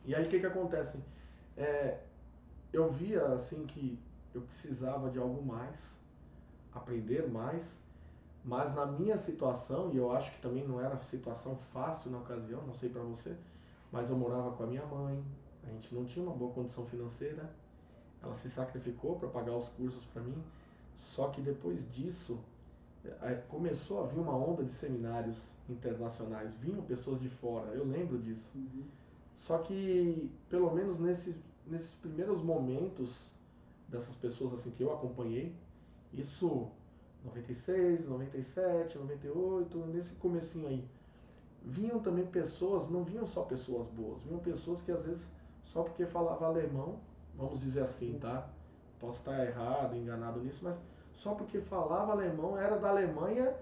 [0.06, 1.00] E aí o que que acontece?
[1.56, 2.00] É,
[2.72, 4.00] eu via assim que
[4.36, 5.98] eu precisava de algo mais,
[6.72, 7.76] aprender mais,
[8.46, 12.62] mas na minha situação, e eu acho que também não era situação fácil na ocasião,
[12.68, 13.36] não sei para você,
[13.98, 15.20] mas eu morava com a minha mãe,
[15.64, 17.52] a gente não tinha uma boa condição financeira,
[18.22, 20.38] ela se sacrificou para pagar os cursos para mim,
[20.96, 22.38] só que depois disso
[23.04, 28.20] eh, começou a vir uma onda de seminários internacionais, vinham pessoas de fora, eu lembro
[28.20, 28.56] disso.
[28.56, 28.84] Uhum.
[29.36, 33.32] Só que, pelo menos nesses, nesses primeiros momentos
[33.88, 35.56] dessas pessoas assim que eu acompanhei,
[36.14, 36.70] isso
[37.26, 40.88] 96, 97, 98, nesse comecinho aí,
[41.68, 45.32] vinham também pessoas, não vinham só pessoas boas, vinham pessoas que às vezes
[45.64, 47.00] só porque falava alemão,
[47.36, 48.48] vamos dizer assim, tá?
[49.00, 50.78] Posso estar errado, enganado nisso, mas
[51.14, 53.54] só porque falava alemão, era da Alemanha,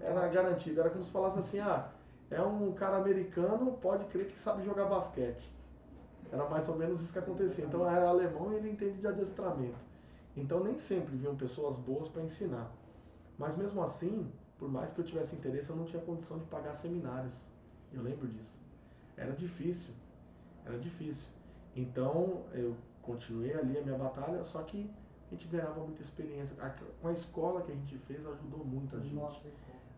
[0.00, 0.80] era garantido.
[0.80, 1.88] Era como se falasse assim, ah,
[2.30, 5.52] é um cara americano, pode crer que sabe jogar basquete.
[6.32, 7.64] Era mais ou menos isso que acontecia.
[7.64, 9.84] Então é alemão e ele entende de adestramento.
[10.36, 12.70] Então nem sempre vinham pessoas boas para ensinar.
[13.38, 16.74] Mas mesmo assim, por mais que eu tivesse interesse, eu não tinha condição de pagar
[16.74, 17.34] seminários.
[17.92, 18.58] Eu lembro disso.
[19.16, 19.92] Era difícil.
[20.64, 21.28] Era difícil.
[21.76, 24.90] Então eu continuei ali a minha batalha, só que
[25.30, 26.56] a gente ganhava muita experiência.
[27.00, 29.14] Com a escola que a gente fez ajudou muito a gente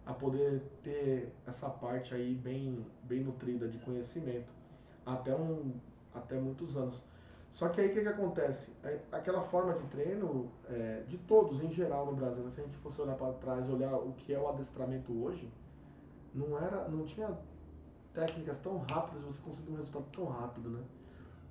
[0.06, 4.48] a poder ter essa parte aí bem, bem nutrida de conhecimento
[5.04, 5.72] até, um,
[6.14, 7.02] até muitos anos.
[7.56, 8.70] Só que aí o que, que acontece?
[8.84, 12.50] É, aquela forma de treino é, de todos em geral no Brasil, né?
[12.50, 15.50] se a gente fosse olhar para trás, olhar o que é o adestramento hoje,
[16.34, 17.34] não era, não tinha
[18.12, 20.82] técnicas tão rápidas, você conseguir um resultado tão rápido, né?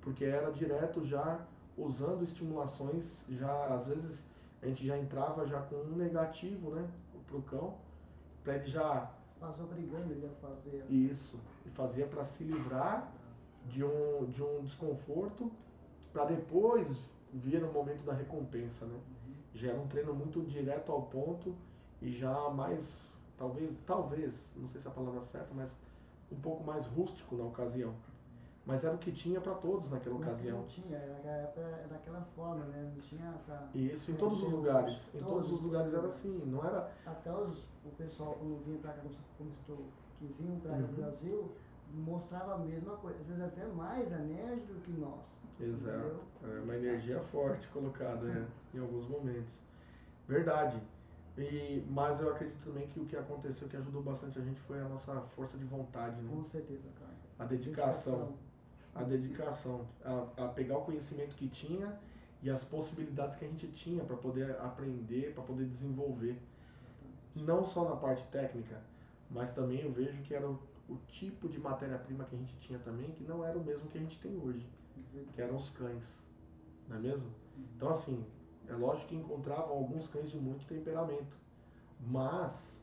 [0.00, 1.40] Porque era direto já
[1.76, 4.24] usando estimulações, já às vezes
[4.62, 6.88] a gente já entrava já com um negativo, né,
[7.26, 7.74] pro cão,
[8.44, 13.12] para ele já mas obrigando ele a fazer isso, e fazia para se livrar
[13.66, 15.50] de um de um desconforto
[16.16, 16.88] para depois
[17.30, 18.94] vir o momento da recompensa, né?
[18.94, 19.34] Uhum.
[19.52, 21.54] Já era um treino muito direto ao ponto
[22.00, 25.76] e já mais talvez talvez, não sei se é a palavra certa, mas
[26.32, 27.94] um pouco mais rústico na ocasião
[28.64, 30.58] mas era o que tinha para todos naquela ocasião.
[30.58, 32.92] Não tinha, era daquela forma, né?
[32.92, 33.68] Não tinha essa.
[33.72, 35.14] Isso, em todos os lugares.
[35.14, 36.90] Em todos os lugares era assim, não era.
[37.06, 39.02] Até os, o pessoal, quando vinha para cá,
[39.38, 39.78] como estou,
[40.18, 40.94] que vinham para uhum.
[40.94, 41.52] Brasil,
[41.94, 45.20] mostrava a mesma coisa, às vezes até mais enérgico do que nós.
[45.60, 46.20] Exato.
[46.44, 48.46] É uma energia forte colocada né?
[48.74, 49.52] em alguns momentos.
[50.28, 50.80] Verdade.
[51.38, 54.80] E, mas eu acredito também que o que aconteceu, que ajudou bastante a gente, foi
[54.80, 56.20] a nossa força de vontade.
[56.20, 56.30] Né?
[56.30, 57.12] Com certeza, cara.
[57.38, 58.34] A dedicação.
[58.94, 61.98] a dedicação, a, a pegar o conhecimento que tinha
[62.42, 66.38] e as possibilidades que a gente tinha para poder aprender, para poder desenvolver.
[67.34, 68.80] Não só na parte técnica,
[69.30, 72.78] mas também eu vejo que era o, o tipo de matéria-prima que a gente tinha
[72.78, 74.66] também, que não era o mesmo que a gente tem hoje,
[75.34, 76.04] que eram os cães,
[76.88, 77.26] não é mesmo?
[77.76, 78.24] Então assim,
[78.68, 81.36] é lógico que encontravam alguns cães de muito temperamento,
[82.00, 82.80] mas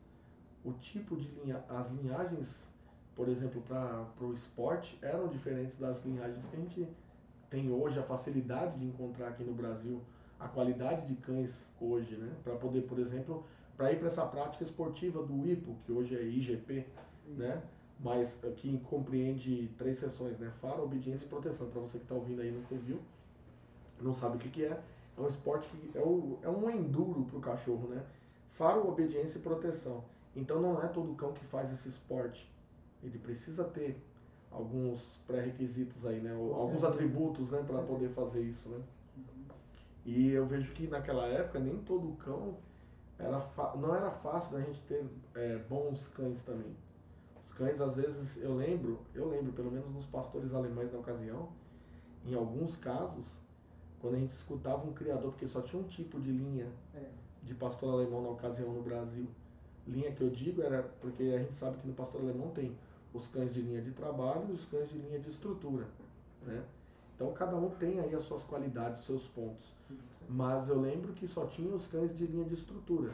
[0.64, 2.74] o tipo de linha, as linhagens
[3.16, 6.88] por exemplo, para o esporte, eram diferentes das linhagens que a gente
[7.50, 10.02] tem hoje, a facilidade de encontrar aqui no Brasil,
[10.40, 12.34] a qualidade de cães hoje, né?
[12.44, 13.46] Para poder, por exemplo,
[13.78, 16.88] para ir para essa prática esportiva do IPO, que hoje é IGP,
[17.28, 17.62] né?
[18.04, 20.52] Mas que compreende três sessões, né?
[20.62, 21.70] Faro, obediência e proteção.
[21.70, 23.00] Para você que está ouvindo aí e nunca ouviu,
[24.02, 24.78] não sabe o que, que é,
[25.18, 28.04] é um esporte que é, o, é um enduro para o cachorro, né?
[28.52, 30.04] Faro, obediência e proteção.
[30.36, 32.52] Então não é todo cão que faz esse esporte
[33.04, 33.98] ele precisa ter
[34.52, 36.32] alguns pré-requisitos aí, né?
[36.32, 38.82] alguns atributos, né, para poder fazer isso, né?
[39.18, 39.56] Uhum.
[40.06, 42.56] E eu vejo que naquela época nem todo cão
[43.18, 43.40] era
[43.76, 46.76] não era fácil da gente ter é, bons cães também.
[47.54, 51.50] Os cães às vezes eu lembro, eu lembro pelo menos nos pastores alemães na ocasião,
[52.26, 53.40] em alguns casos,
[54.02, 57.06] quando a gente escutava um criador, porque só tinha um tipo de linha é.
[57.44, 59.28] de pastor alemão na ocasião no Brasil.
[59.88, 62.76] Linha que eu digo era porque a gente sabe que no pastor alemão tem
[63.14, 65.86] os cães de linha de trabalho e os cães de linha de estrutura,
[66.42, 66.66] né?
[67.16, 69.72] Então cada um tem aí as suas qualidades, os seus pontos.
[69.88, 70.26] Sim, sim.
[70.28, 73.14] Mas eu lembro que só tinha os cães de linha de estrutura,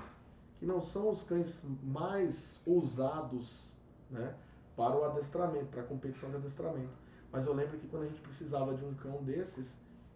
[0.60, 3.69] que não são os cães mais usados,
[4.10, 4.36] né,
[4.76, 6.94] para o adestramento, para a competição de adestramento.
[7.32, 9.74] Mas eu lembro que quando a gente precisava de um cão desses,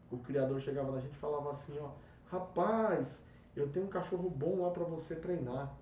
[0.10, 1.92] o criador chegava na gente e falava assim, ó,
[2.30, 3.24] rapaz,
[3.56, 5.76] eu tenho um cachorro bom lá para você treinar.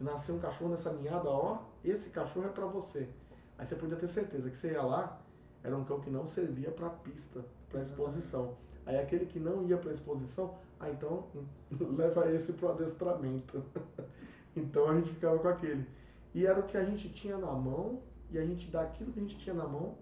[0.00, 3.08] Nasceu um cachorro nessa ninhada, ó, esse cachorro é para você.
[3.56, 5.20] Aí você podia ter certeza que você ia lá,
[5.62, 8.56] era um cão que não servia para pista, para exposição.
[8.84, 11.24] Aí aquele que não ia para exposição, ah, então
[11.70, 13.62] leva esse para o adestramento.
[14.56, 15.86] então a gente ficava com aquele.
[16.34, 19.22] E era o que a gente tinha na mão, e a gente, daquilo que a
[19.22, 19.94] gente tinha na mão,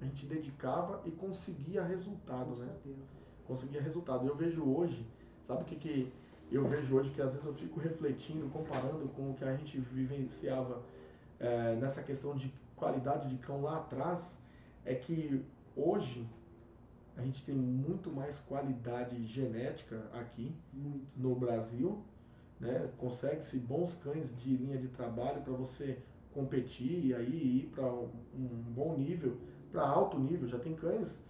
[0.00, 2.66] a gente dedicava e conseguia resultado, com né?
[2.66, 3.02] Certeza.
[3.46, 4.26] Conseguia resultado.
[4.26, 5.06] Eu vejo hoje,
[5.46, 6.12] sabe o que, que
[6.50, 7.10] eu vejo hoje?
[7.10, 10.82] Que às vezes eu fico refletindo, comparando com o que a gente vivenciava
[11.38, 14.38] é, nessa questão de qualidade de cão lá atrás
[14.84, 16.26] é que hoje
[17.16, 21.06] a gente tem muito mais qualidade genética aqui muito.
[21.16, 22.04] no Brasil,
[22.60, 22.90] né?
[22.98, 25.98] Consegue-se bons cães de linha de trabalho para você
[26.32, 28.08] competir e aí ir para um,
[28.74, 29.36] bom nível
[29.70, 30.48] para alto nível.
[30.48, 31.22] Já tem cães,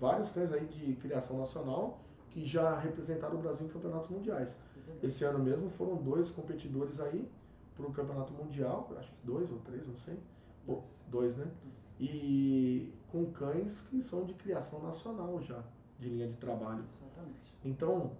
[0.00, 4.58] vários cães aí de criação nacional que já representaram o Brasil em campeonatos mundiais.
[5.02, 7.28] Esse ano mesmo foram dois competidores aí
[7.76, 10.18] para o campeonato mundial, acho que dois ou três, não sei.
[10.66, 11.46] Dois, dois né?
[12.00, 15.62] E com cães que são de criação nacional já,
[15.98, 16.84] de linha de trabalho.
[16.92, 17.54] Exatamente.
[17.64, 18.12] Então,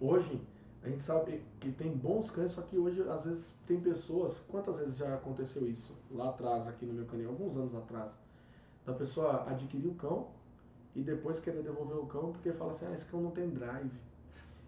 [0.00, 0.40] hoje,
[0.82, 4.38] a gente sabe que tem bons cães, só que hoje, às vezes, tem pessoas.
[4.48, 5.94] Quantas vezes já aconteceu isso?
[6.10, 8.18] Lá atrás, aqui no meu canil, alguns anos atrás.
[8.86, 10.28] Da pessoa adquirir o cão
[10.96, 13.92] e depois querer devolver o cão porque fala assim: ah, esse cão não tem drive.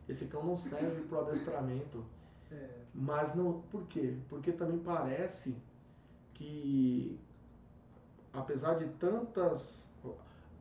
[0.06, 2.04] Esse cão não serve para o adestramento.
[2.50, 2.68] É.
[2.94, 3.62] Mas não.
[3.70, 4.14] Por quê?
[4.28, 5.56] Porque também parece
[6.34, 7.18] que,
[8.34, 9.90] apesar de tantas.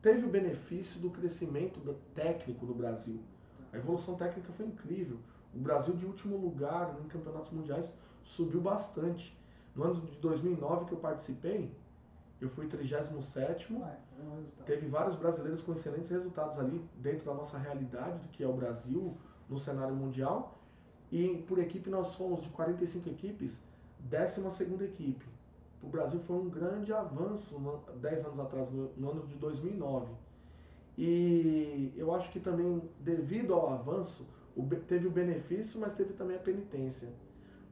[0.00, 1.78] Teve o benefício do crescimento
[2.12, 3.20] técnico no Brasil.
[3.72, 5.16] A evolução técnica foi incrível.
[5.54, 7.92] O Brasil, de último lugar em campeonatos mundiais,
[8.24, 9.36] subiu bastante.
[9.74, 11.70] No ano de 2009 que eu participei,
[12.40, 17.56] eu fui 37 ah, é Teve vários brasileiros com excelentes resultados ali dentro da nossa
[17.56, 19.16] realidade, que é o Brasil
[19.48, 20.58] no cenário mundial.
[21.10, 23.60] E por equipe nós somos de 45 equipes,
[24.00, 25.24] 12 equipe.
[25.82, 27.54] O Brasil foi um grande avanço
[28.00, 30.06] 10 anos atrás, no ano de 2009.
[30.96, 36.36] E eu acho que também, devido ao avanço, o, teve o benefício, mas teve também
[36.36, 37.08] a penitência.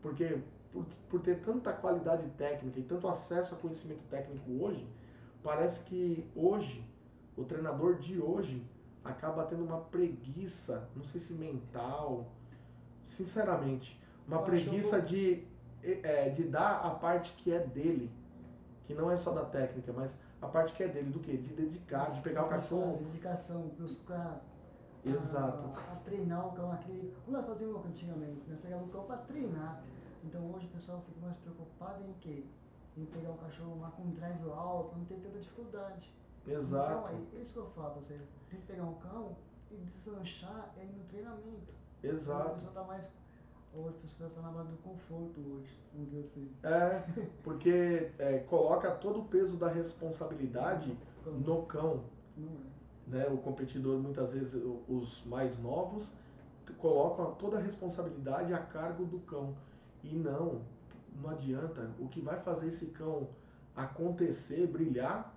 [0.03, 0.39] Porque
[0.73, 4.87] por, por ter tanta qualidade técnica e tanto acesso a conhecimento técnico hoje,
[5.43, 6.85] parece que hoje,
[7.37, 8.63] o treinador de hoje,
[9.05, 12.27] acaba tendo uma preguiça, não sei se mental,
[13.09, 15.45] sinceramente, uma eu preguiça de,
[15.83, 18.11] é, de dar a parte que é dele,
[18.87, 21.37] que não é só da técnica, mas a parte que é dele, do que?
[21.37, 22.99] De dedicar, de pegar o cachorro.
[22.99, 24.41] Dedicação, buscar
[25.05, 25.69] Exato.
[25.69, 27.15] A, a, treinar o cão, aquele.
[27.25, 29.83] Como nós fazíamos antigamente, nós pegávamos o cão para treinar.
[30.25, 32.45] Então hoje o pessoal fica mais preocupado em quê?
[32.97, 36.13] Em pegar um cachorro lá com um drive alto, não ter tanta dificuldade.
[36.47, 37.15] Exato.
[37.15, 38.21] Então, é isso que eu falo pra você.
[38.51, 39.37] Tem que pegar um cão
[39.71, 41.73] e deslanchar é no treinamento.
[42.03, 42.41] Exato.
[42.41, 43.11] Então, a pessoa tá mais.
[43.73, 46.53] Hoje as pessoas estão na base do conforto hoje, vamos dizer assim.
[46.65, 52.03] É, porque é, coloca todo o peso da responsabilidade no cão.
[52.37, 52.80] Não é
[53.11, 54.55] né, o competidor, muitas vezes
[54.89, 56.13] os mais novos,
[56.79, 59.55] colocam toda a responsabilidade a cargo do cão.
[60.03, 60.63] E não,
[61.21, 61.91] não adianta.
[61.99, 63.29] O que vai fazer esse cão
[63.77, 65.35] acontecer, brilhar,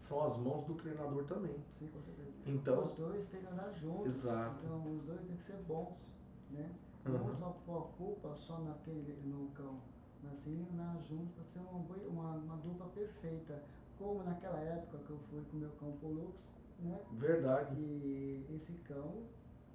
[0.00, 1.56] são as mãos do treinador também.
[1.78, 2.30] Sim, com certeza.
[2.46, 4.06] Então, os dois têm que andar juntos.
[4.06, 4.56] Exato.
[4.62, 5.94] Então, os dois têm que ser bons,
[6.50, 6.70] né?
[7.06, 7.18] Uhum.
[7.18, 9.78] Não só pôr a culpa só naquele, no cão,
[10.22, 13.62] mas sim andar juntos para ser uma, uma, uma dupla perfeita.
[13.98, 16.98] Como naquela época que eu fui com o meu cão Polux, né?
[17.12, 17.74] Verdade.
[17.76, 19.22] E esse cão,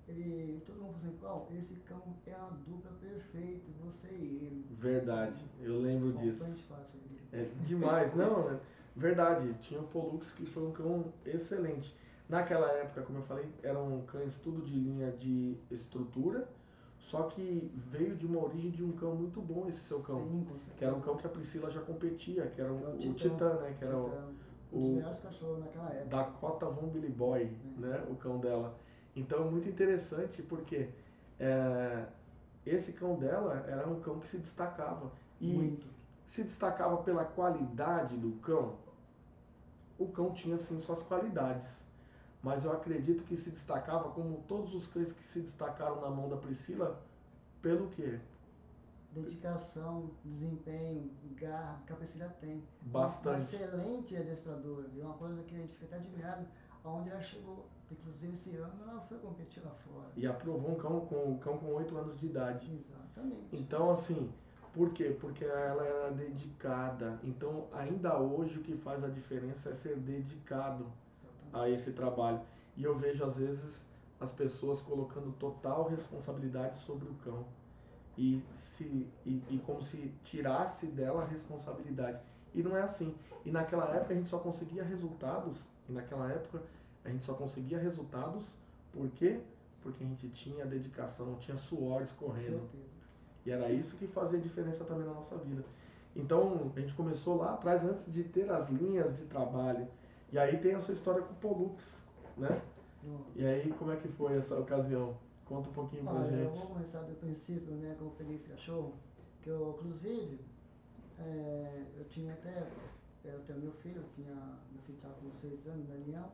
[0.08, 4.66] ele, todo mundo assim, esse cão é a dupla perfeita, você e ele.
[4.72, 6.44] Verdade, eu lembro Bom, disso.
[6.68, 7.00] Fácil,
[7.32, 8.60] é demais, não, é
[8.96, 9.54] verdade.
[9.62, 11.96] Tinha o Pollux que foi um cão excelente.
[12.28, 16.48] Naquela época, como eu falei, eram cães tudo de linha de estrutura,
[17.00, 20.22] só que veio de uma origem de um cão muito bom esse seu cão.
[20.22, 20.46] Sim,
[20.78, 23.56] que era um cão que a Priscila já competia, que era um, o, o Titã,
[23.56, 23.76] né?
[23.80, 24.12] Que era o,
[24.72, 26.18] o melhores cachorros naquela época.
[26.18, 27.80] Dakota Von Billy Boy, é.
[27.80, 28.04] né?
[28.10, 28.76] O cão dela.
[29.16, 30.90] Então, muito interessante porque
[31.40, 32.06] é,
[32.66, 35.12] esse cão dela era um cão que se destacava.
[35.42, 35.88] E muito.
[36.26, 38.76] se destacava pela qualidade do cão.
[39.98, 41.84] O cão tinha, sim, suas qualidades.
[42.42, 46.30] Mas eu acredito que se destacava, como todos os cães que se destacaram na mão
[46.30, 47.02] da Priscila,
[47.62, 48.20] pelo quê?
[49.12, 52.64] Dedicação, desempenho, garra, Priscila tem.
[52.84, 53.56] Bastante.
[53.56, 55.06] Uma excelente adestradora, viu?
[55.06, 56.46] Uma coisa que a gente fica até admirado
[56.84, 57.68] aonde ela chegou.
[57.92, 60.10] Inclusive esse ano ela foi competir lá fora.
[60.16, 62.72] E aprovou um cão com um cão com 8 anos de idade.
[62.72, 63.56] Exatamente.
[63.56, 64.32] Então assim,
[64.74, 65.18] por quê?
[65.20, 67.20] Porque ela era dedicada.
[67.24, 70.86] Então ainda hoje o que faz a diferença é ser dedicado
[71.24, 71.54] Exatamente.
[71.54, 72.42] a esse trabalho.
[72.78, 73.86] E eu vejo às vezes
[74.20, 77.46] as pessoas colocando total responsabilidade sobre o cão
[78.18, 82.20] e, se, e, e como se tirasse dela a responsabilidade.
[82.54, 83.16] E não é assim.
[83.46, 86.62] E naquela época a gente só conseguia resultados, e naquela época
[87.06, 88.54] a gente só conseguia resultados
[88.92, 89.40] por quê?
[89.82, 92.62] Porque a gente tinha dedicação, tinha suor escorrendo.
[93.46, 95.64] E era isso que fazia diferença também na nossa vida.
[96.16, 99.88] Então, a gente começou lá atrás, antes de ter as linhas de trabalho.
[100.32, 102.06] E aí tem a sua história com o Polux,
[102.38, 102.62] né?
[103.36, 105.16] E aí, como é que foi essa ocasião?
[105.50, 106.44] Conta um pouquinho pra Olha, gente.
[106.44, 108.94] Eu vou começar do princípio, né, eu peguei esse cachorro,
[109.42, 110.40] que eu, inclusive,
[111.18, 112.70] é, eu tinha até,
[113.26, 114.36] é, eu tenho meu filho, eu tinha,
[114.72, 116.32] meu filho estava com 6 anos, Daniel,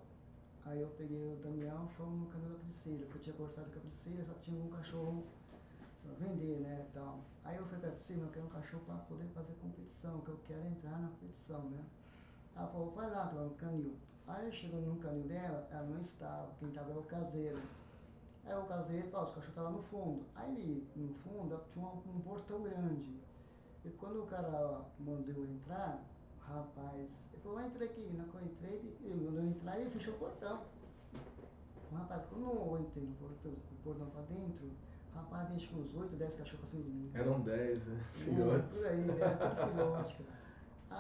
[0.65, 3.71] aí eu peguei o Daniel e fomos no canal da Priscila, que eu tinha conversado
[3.71, 5.23] com a Priscila, só tinha um cachorro
[6.03, 7.21] para vender, né, tal.
[7.45, 10.39] Aí eu falei pra Priscila, eu quero um cachorro para poder fazer competição, que eu
[10.45, 11.85] quero entrar na competição, né.
[12.53, 13.95] Ela falou, vai lá, no canil.
[14.27, 17.61] Aí chegou no canil dela, ela não estava, quem estava era o caseiro.
[18.45, 20.25] Aí o caseiro falou, os cachorros estavam no fundo.
[20.35, 23.19] Aí ele, no fundo, tinha um, um portão grande.
[23.83, 25.99] E quando o cara mandou eu entrar,
[26.41, 28.01] rapaz, ele falou, entrar aqui.
[28.15, 30.61] Na que eu entrei, ele mandou eu entrar e ele fechou o portão.
[31.93, 34.71] Rapaz, quando eu entrei no portão, o portão pra dentro,
[35.13, 37.11] rapaz, veio uns 8, 10 cachorros cima de mim.
[37.13, 38.03] Eram 10, né?
[38.15, 38.77] É, Filhotes.
[38.77, 40.34] por aí, era tudo filhote, cara.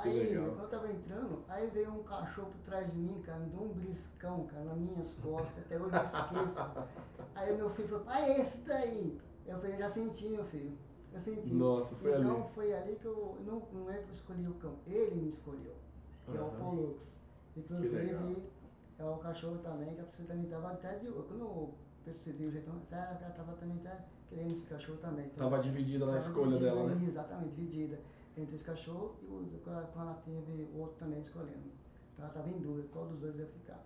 [0.03, 3.61] Aí, eu tava entrando, aí veio um cachorro por trás de mim, cara, me deu
[3.61, 6.87] um briscão, cara, nas minhas costas, até hoje eu esqueço.
[7.35, 9.19] Aí meu filho falou, pai, é esse daí.
[9.45, 10.77] Eu falei, já senti, meu filho.
[11.13, 11.53] Já senti.
[11.53, 12.49] Nossa, foi então, ali.
[12.53, 15.75] foi ali que eu, não, não é que eu escolhi o cão, ele me escolheu,
[16.25, 16.49] que é o.
[16.49, 17.15] Pollux.
[17.55, 18.37] Inclusive,
[18.97, 21.73] é o cachorro também, que a pessoa também tava até de, quando eu
[22.03, 23.97] percebi o jeitão, até, ela tava também até
[24.29, 25.25] querendo esse cachorro também.
[25.25, 27.05] Então, Tava dividida na escolha dividida dela, né?
[27.07, 27.99] Exatamente, dividida
[28.37, 31.71] entre esse cachorro e o quando ela teve o outro também escolhendo.
[32.13, 33.83] Então ela estava em dúvida, qual dos dois ia ficar.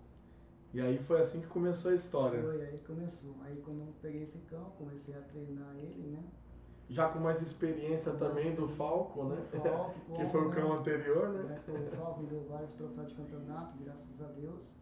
[0.73, 2.41] E aí foi assim que começou a história.
[2.41, 3.35] Foi aí que começou.
[3.41, 6.23] Aí quando eu peguei esse cão, comecei a treinar ele, né?
[6.89, 9.43] Já com mais experiência também do Falco, né?
[9.51, 10.79] Falco, que foi o cão né?
[10.79, 11.61] anterior, né?
[11.67, 14.75] Né, O Falco me deu vários troféus de campeonato, graças a Deus.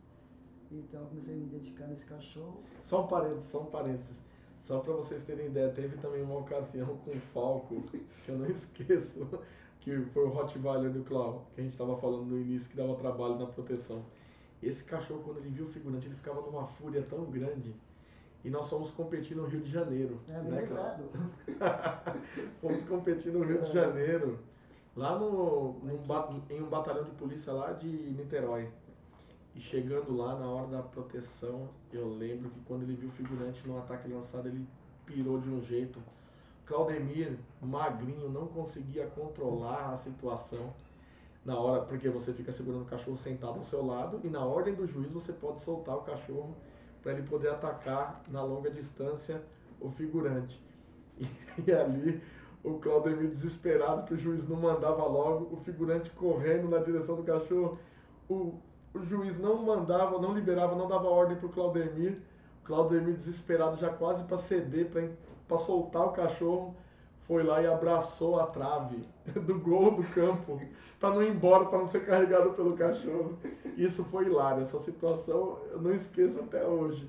[0.72, 2.64] Então eu comecei a me dedicar nesse cachorro.
[2.84, 4.27] Só um parênteses, só um parênteses.
[4.68, 8.48] Só para vocês terem ideia, teve também uma ocasião com o Falco, que eu não
[8.52, 9.26] esqueço,
[9.80, 12.94] que foi o Rottweiler do Clau, que a gente estava falando no início que dava
[12.96, 14.04] trabalho na proteção.
[14.62, 17.74] Esse cachorro, quando ele viu o figurante, ele ficava numa fúria tão grande.
[18.44, 20.20] E nós fomos competir no Rio de Janeiro.
[20.28, 20.98] É né, Clau?
[20.98, 21.10] lembrado.
[22.60, 23.74] Fomos competir no Rio de É.
[23.74, 24.38] Janeiro,
[24.98, 28.68] lá no, num em um batalhão de polícia lá de Niterói.
[29.58, 33.68] E chegando lá na hora da proteção, eu lembro que quando ele viu o figurante
[33.68, 34.64] no ataque lançado, ele
[35.04, 36.00] pirou de um jeito.
[36.64, 40.72] Claudemir, magrinho, não conseguia controlar a situação
[41.44, 44.76] na hora, porque você fica segurando o cachorro sentado ao seu lado e na ordem
[44.76, 46.56] do juiz você pode soltar o cachorro
[47.02, 49.42] para ele poder atacar na longa distância
[49.82, 50.62] o figurante.
[51.20, 52.22] E, e ali
[52.64, 57.24] o Claudemir desesperado que o juiz não mandava logo, o figurante correndo na direção do
[57.24, 57.80] cachorro,
[58.30, 58.60] o,
[58.98, 62.18] o juiz não mandava, não liberava, não dava ordem pro Claudemir.
[62.64, 64.90] O Claudemir desesperado já quase para ceder,
[65.48, 66.76] para soltar o cachorro,
[67.28, 69.04] foi lá e abraçou a trave
[69.46, 70.60] do gol do campo
[71.00, 73.38] para não ir embora, para não ser carregado pelo cachorro.
[73.78, 77.08] Isso foi hilário, essa situação eu não esqueço até hoje.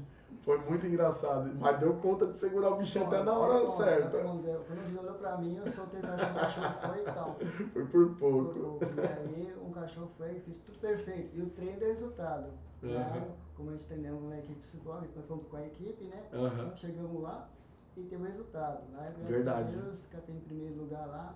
[0.49, 4.19] Foi muito engraçado, mas deu conta de segurar o bichinho até na hora Bom, certa.
[4.19, 7.37] Quando ele olhou pra mim, eu soltei o cachorro, o cachorro foi e tal.
[7.75, 8.79] Foi por pouco.
[8.83, 11.37] E aí um cachorro foi, fiz tudo perfeito.
[11.37, 12.47] E o treino deu resultado.
[12.83, 12.95] Uhum.
[12.95, 16.23] Claro, como a gente treinamos na equipe psicóloga, nós fomos com a equipe, né?
[16.33, 16.75] Aham.
[16.77, 17.47] Chegamos lá
[17.95, 18.81] e teve resultado.
[18.95, 19.75] Lá, Verdade.
[19.75, 21.35] a Deus, catei em primeiro lugar lá.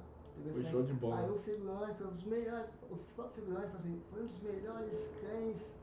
[0.54, 1.18] Foi show de bola.
[1.18, 2.96] Aí o figurante foi um dos melhores, o
[3.34, 5.82] figurante falou assim, foi um dos melhores cães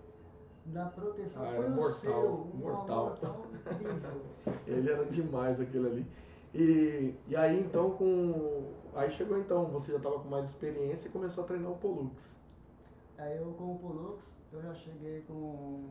[0.70, 1.44] da proteção.
[1.44, 3.06] Ah, foi era o mortal, seu, mortal.
[3.06, 4.22] mortal incrível.
[4.68, 6.08] Ele era demais aquele ali.
[6.54, 8.74] E, e aí então com.
[8.96, 12.40] Aí chegou então, você já estava com mais experiência e começou a treinar o Pollux.
[13.18, 15.90] Aí eu com o Polux, eu já cheguei com,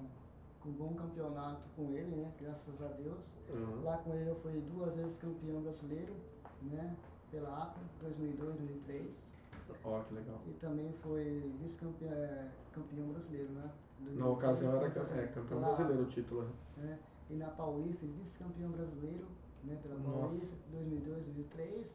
[0.61, 2.33] com um bom campeonato com ele, né?
[2.41, 3.37] Graças a Deus.
[3.51, 3.85] Uhum.
[3.85, 6.15] Lá com ele eu fui duas vezes campeão brasileiro,
[6.63, 6.97] né?
[7.31, 9.29] Pela APA, 2002, 2003.
[9.85, 10.41] Ó, que legal.
[10.47, 13.71] E também foi vice-campeão é, campeão brasileiro, né?
[14.01, 16.43] Na ocasião era Campeão é, campeão pela brasileiro o título.
[16.43, 16.53] né?
[16.77, 16.99] né?
[17.31, 19.27] E na Paulista, vice-campeão brasileiro,
[19.65, 19.79] né?
[19.83, 19.97] Pela.
[20.01, 21.87] Paulista, 2002, 2003.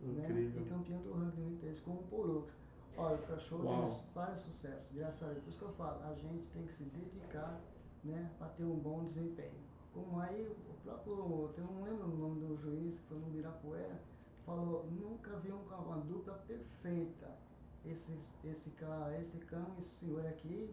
[0.00, 0.24] Né?
[0.24, 0.62] Incrível.
[0.62, 2.52] E campeão do ranking 2003 com o Polux.
[2.96, 4.04] Olha, o cachorro Uau.
[4.14, 5.42] vários sucessos, graças a Deus.
[5.42, 7.60] Por isso que eu falo, a gente tem que se dedicar,
[8.04, 8.30] né?
[8.38, 9.60] Para ter um bom desempenho.
[9.94, 14.00] Como aí o próprio, eu não lembro o nome do juiz, que foi no Ibirapuera,
[14.46, 17.30] falou, nunca vi um, uma dupla perfeita.
[17.84, 18.12] Esse,
[18.44, 18.70] esse,
[19.18, 20.70] esse cão e esse senhor aqui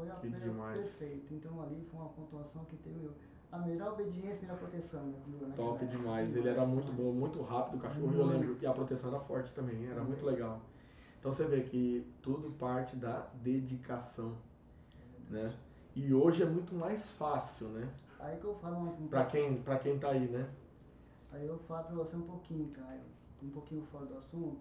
[0.00, 0.80] foi a Que per- demais.
[0.80, 1.34] perfeito.
[1.34, 3.10] Então ali foi uma pontuação que teve
[3.52, 5.02] a melhor obediência e a melhor proteção.
[5.06, 6.34] Né, naquela Top demais.
[6.34, 8.28] Ele era muito bom, muito rápido o cachorro, eu Muito.
[8.40, 8.58] lembro.
[8.62, 10.60] E a proteção era forte também, era muito legal.
[11.18, 14.36] Então você vê que tudo parte da dedicação,
[15.28, 15.54] né?
[15.94, 17.92] E hoje é muito mais fácil, né?
[18.18, 20.48] Aí que eu falo um, um Pra quem, pra quem tá aí, né?
[21.32, 23.00] Aí eu falo pra você um pouquinho, Caio,
[23.42, 24.60] um pouquinho fora do assunto.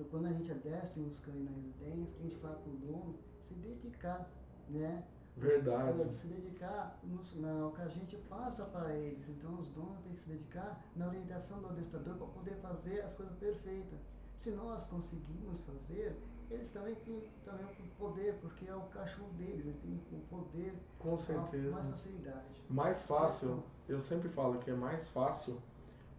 [0.00, 3.14] é Quando a gente adestra uns cães na residência, a gente fala pro dono
[3.46, 4.28] se dedicar,
[4.68, 5.04] né?
[5.36, 6.08] Verdade.
[6.20, 9.26] Se dedicar nos, no que a gente passa para eles.
[9.28, 13.14] Então os donos têm que se dedicar na orientação do adestrador para poder fazer as
[13.14, 13.98] coisas perfeitas.
[14.38, 16.16] Se nós conseguimos fazer,
[16.50, 20.74] eles também têm também o poder, porque é o cachorro deles, eles têm o poder,
[20.98, 21.70] Com certeza.
[21.70, 22.62] mais facilidade.
[22.68, 25.56] Mais fácil, eu sempre falo que é mais fácil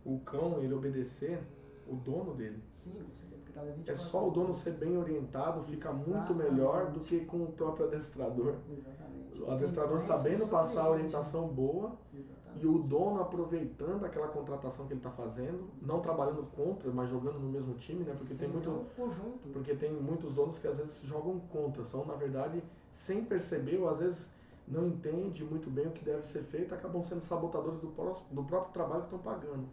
[0.06, 1.40] o cão ele obedecer
[1.88, 2.64] o dono dele.
[2.72, 3.06] Sim,
[3.54, 6.34] você tem que tá ali É 24 só o dono ser bem orientado, fica muito
[6.34, 8.56] melhor do que com o próprio adestrador.
[8.70, 9.42] Exatamente.
[9.42, 12.64] O adestrador Tem sabendo pressa, passar a orientação boa Exatamente.
[12.64, 17.40] e o dono aproveitando aquela contratação que ele está fazendo, não trabalhando contra, mas jogando
[17.40, 18.14] no mesmo time, né?
[18.18, 22.06] Porque tem Sim, muito, é porque tem muitos donos que às vezes jogam contra, são
[22.06, 24.30] na verdade sem perceber ou às vezes
[24.68, 28.44] não entende muito bem o que deve ser feito, acabam sendo sabotadores do, pró- do
[28.44, 29.66] próprio trabalho que estão pagando.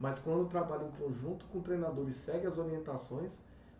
[0.00, 3.32] Mas quando trabalha em conjunto com o treinador e segue as orientações,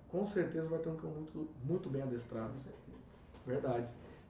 [0.08, 2.52] com certeza vai ter um cão muito, muito bem adestrado.
[3.46, 3.86] Verdade.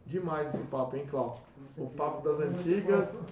[0.06, 1.42] Demais esse papo, hein, Cláudio?
[1.78, 3.22] O papo das antigas.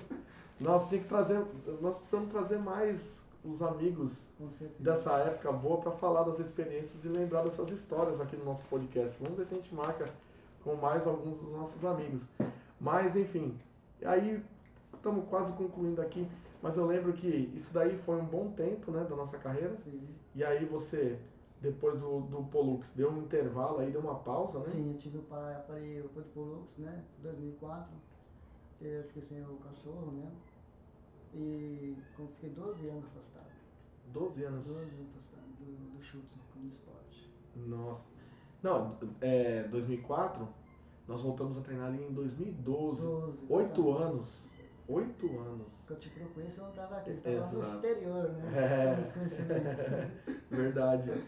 [0.61, 1.45] Nós tem que trazer,
[1.81, 4.29] nós precisamos trazer mais os amigos
[4.79, 9.17] dessa época boa para falar das experiências e lembrar dessas histórias aqui no nosso podcast.
[9.21, 10.07] Vamos ver se a gente marca
[10.63, 12.23] com mais alguns dos nossos amigos.
[12.81, 13.59] Mas enfim,
[14.05, 14.43] aí
[14.95, 16.29] estamos quase concluindo aqui,
[16.63, 19.77] mas eu lembro que isso daí foi um bom tempo, né, da nossa carreira.
[19.85, 20.09] Sim.
[20.35, 21.19] E aí você
[21.61, 24.71] depois do, do Pollux deu um intervalo aí, deu uma pausa, né?
[24.71, 27.89] Sim, eu tive o pai, parei o Pedro Polux, né, em 2004,
[28.81, 30.33] eu fiquei sem o cachorro, né,
[31.35, 33.51] e fiquei 12 anos afastado,
[34.13, 34.67] 12 anos.
[34.67, 37.31] 12 anos afastado do, do chute como esporte.
[37.55, 38.11] Nossa.
[38.63, 40.49] Não, é, 2004,
[41.07, 43.03] nós voltamos a treinar ali em 2012.
[43.03, 44.03] 12, Oito exatamente.
[44.03, 44.43] anos.
[44.89, 45.67] Oito anos.
[45.87, 49.01] Quando eu te procurei, você não estava aqui, você estava no exterior, né, É.
[49.01, 50.13] os conhecimentos.
[50.51, 51.25] Verdade.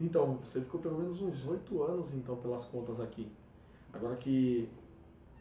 [0.00, 3.30] Então, você ficou pelo menos uns oito anos, então, pelas contas aqui.
[3.92, 4.68] Agora que.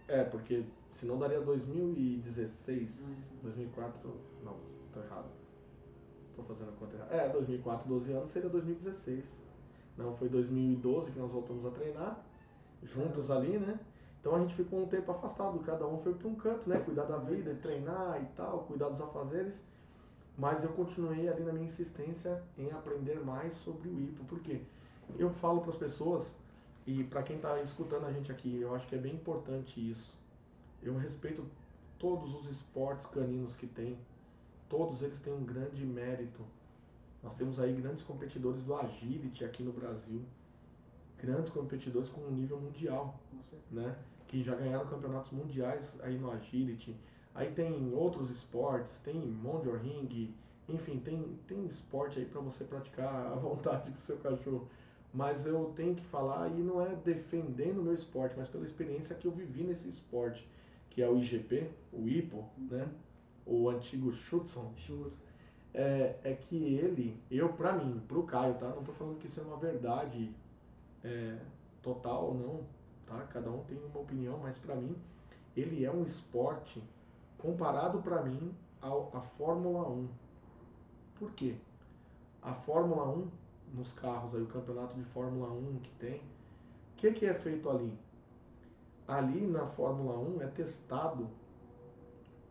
[0.08, 3.32] É, porque senão daria 2016.
[3.44, 4.10] 2004.
[4.44, 4.56] Não,
[4.94, 5.30] tô errado.
[6.36, 7.16] Tô fazendo a conta errada.
[7.16, 9.24] É, 2004, 12 anos seria 2016.
[9.98, 12.24] Não, foi 2012 que nós voltamos a treinar,
[12.84, 13.80] juntos ali, né?
[14.22, 16.80] Então a gente ficou um tempo afastado, cada um foi para um canto, né?
[16.80, 19.54] Cuidar da vida, treinar e tal, cuidar dos afazeres.
[20.38, 24.24] Mas eu continuei ali na minha insistência em aprender mais sobre o IPO.
[24.26, 24.62] Por quê?
[25.18, 26.36] Eu falo para as pessoas,
[26.86, 30.14] e para quem está escutando a gente aqui, eu acho que é bem importante isso.
[30.84, 31.44] Eu respeito
[31.98, 33.98] todos os esportes caninos que tem.
[34.70, 36.46] Todos eles têm um grande mérito.
[37.24, 40.22] Nós temos aí grandes competidores do agility aqui no Brasil.
[41.20, 43.20] Grandes competidores com um nível mundial
[43.72, 43.96] né?
[44.32, 46.96] Que já ganharam campeonatos mundiais aí no agility.
[47.36, 50.34] Aí tem outros esportes, tem Mondial Ring,
[50.68, 54.68] enfim, tem, tem esporte aí para você praticar à vontade com o seu cachorro.
[55.14, 59.16] Mas eu tenho que falar, e não é defendendo o meu esporte, mas pela experiência
[59.16, 60.48] que eu vivi nesse esporte,
[60.90, 62.88] que é o IGP, o IPO, né?
[63.46, 64.72] O antigo Schutzon
[65.74, 68.70] é, é que ele, eu pra mim, pro Caio, tá?
[68.70, 70.34] Não tô falando que isso é uma verdade
[71.04, 71.38] é,
[71.82, 72.62] total ou não,
[73.12, 73.28] tá?
[73.30, 74.96] Cada um tem uma opinião, mas pra mim,
[75.56, 76.82] ele é um esporte
[77.38, 80.08] comparado pra mim ao, à Fórmula 1.
[81.16, 81.56] Por quê?
[82.42, 83.28] A Fórmula 1,
[83.74, 87.70] nos carros aí, o campeonato de Fórmula 1 que tem, o que, que é feito
[87.70, 87.98] ali?
[89.08, 91.28] Ali na Fórmula 1 é testado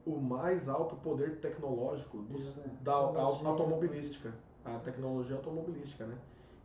[0.05, 2.83] o mais alto poder tecnológico dos, Exatamente.
[2.83, 3.49] da Tecnologia.
[3.49, 4.35] automobilística,
[4.65, 6.19] a tecnologia automobilística, né?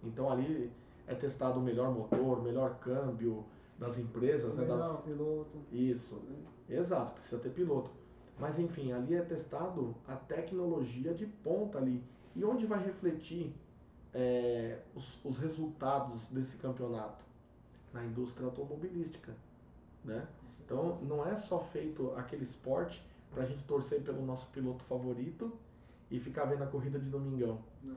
[0.03, 0.71] Então ali
[1.07, 3.45] é testado o melhor motor, melhor câmbio
[3.78, 4.65] das empresas, né?
[4.65, 5.01] Das...
[5.01, 5.57] piloto.
[5.71, 6.78] Isso, né?
[6.78, 7.91] exato, precisa ter piloto.
[8.39, 12.03] Mas enfim, ali é testado a tecnologia de ponta ali.
[12.36, 13.55] E onde vai refletir
[14.13, 17.23] é, os, os resultados desse campeonato?
[17.93, 19.34] Na indústria automobilística,
[20.03, 20.28] né?
[20.65, 23.01] Então não é só feito aquele esporte
[23.32, 25.53] pra gente torcer pelo nosso piloto favorito
[26.09, 27.59] e ficar vendo a corrida de domingão.
[27.84, 27.95] Não.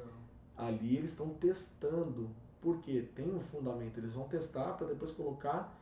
[0.57, 2.29] Ali eles estão testando,
[2.61, 5.77] porque tem um fundamento, eles vão testar para depois colocar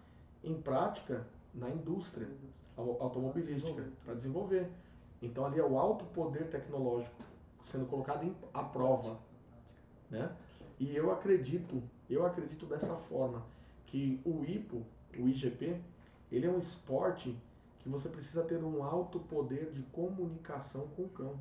[0.44, 2.28] em prática na indústria
[2.76, 3.92] au- automobilística Desenvolver.
[4.04, 4.68] para desenvolver.
[5.22, 7.14] Então ali é o alto poder tecnológico
[7.70, 9.18] sendo colocado em, à prova,
[10.10, 10.30] né?
[10.78, 13.42] E eu acredito, eu acredito dessa forma
[13.86, 14.82] que o IPO,
[15.18, 15.80] o IGP,
[16.30, 17.34] ele é um esporte
[17.78, 21.34] que você precisa ter um alto poder de comunicação com o cão.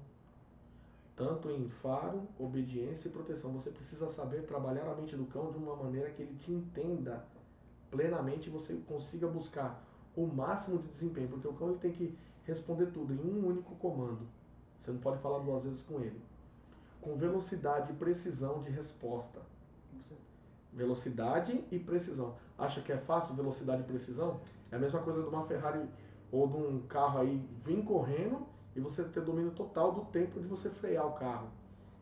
[1.15, 3.53] Tanto em faro, obediência e proteção.
[3.53, 7.25] Você precisa saber trabalhar a mente do cão de uma maneira que ele te entenda
[7.89, 9.81] plenamente e você consiga buscar
[10.15, 13.75] o máximo de desempenho, porque o cão ele tem que responder tudo em um único
[13.75, 14.27] comando.
[14.81, 16.21] Você não pode falar duas vezes com ele.
[17.01, 19.41] Com velocidade e precisão de resposta.
[20.73, 22.35] Velocidade e precisão.
[22.57, 24.41] Acha que é fácil velocidade e precisão?
[24.69, 25.87] É a mesma coisa de uma Ferrari
[26.31, 28.45] ou de um carro aí vir correndo
[28.75, 31.47] e você ter domínio total do tempo de você frear o carro.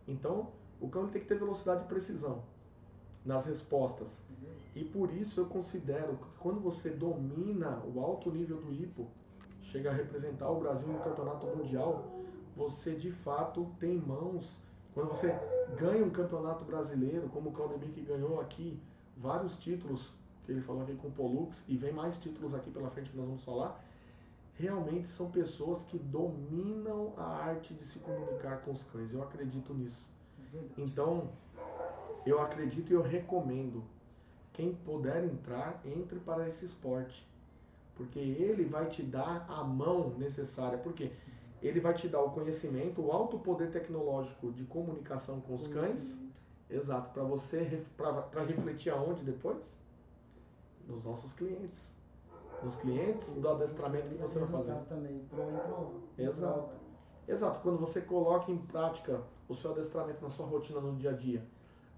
[0.07, 0.47] Então,
[0.81, 2.43] o ele tem que ter velocidade e precisão
[3.25, 4.09] nas respostas.
[4.75, 9.07] E por isso eu considero que quando você domina o alto nível do hipo,
[9.61, 12.11] chega a representar o Brasil no campeonato mundial,
[12.55, 14.61] você de fato tem mãos
[14.93, 15.33] Quando você
[15.75, 18.79] ganha um campeonato brasileiro, como o Claudemir que ganhou aqui
[19.17, 20.13] vários títulos,
[20.45, 23.17] que ele falou aqui com o Polux, e vem mais títulos aqui pela frente que
[23.17, 23.83] nós vamos falar,
[24.55, 29.13] realmente são pessoas que dominam a arte de se comunicar com os cães.
[29.13, 30.09] Eu acredito nisso.
[30.77, 31.29] Então,
[32.25, 33.83] eu acredito e eu recomendo.
[34.53, 37.27] Quem puder entrar, entre para esse esporte.
[37.95, 40.77] Porque ele vai te dar a mão necessária.
[40.77, 41.11] Porque
[41.61, 46.21] ele vai te dar o conhecimento, o alto poder tecnológico de comunicação com os cães.
[46.69, 49.79] Exato, para você para refletir aonde depois?
[50.87, 51.89] Nos nossos clientes.
[52.63, 54.75] Nos clientes do adestramento que você vai fazer.
[54.87, 55.91] Também, pro em prova.
[56.17, 56.37] Exato.
[56.37, 56.73] prova.
[57.27, 61.13] Exato, quando você coloca em prática o seu adestramento na sua rotina no dia a
[61.13, 61.45] dia,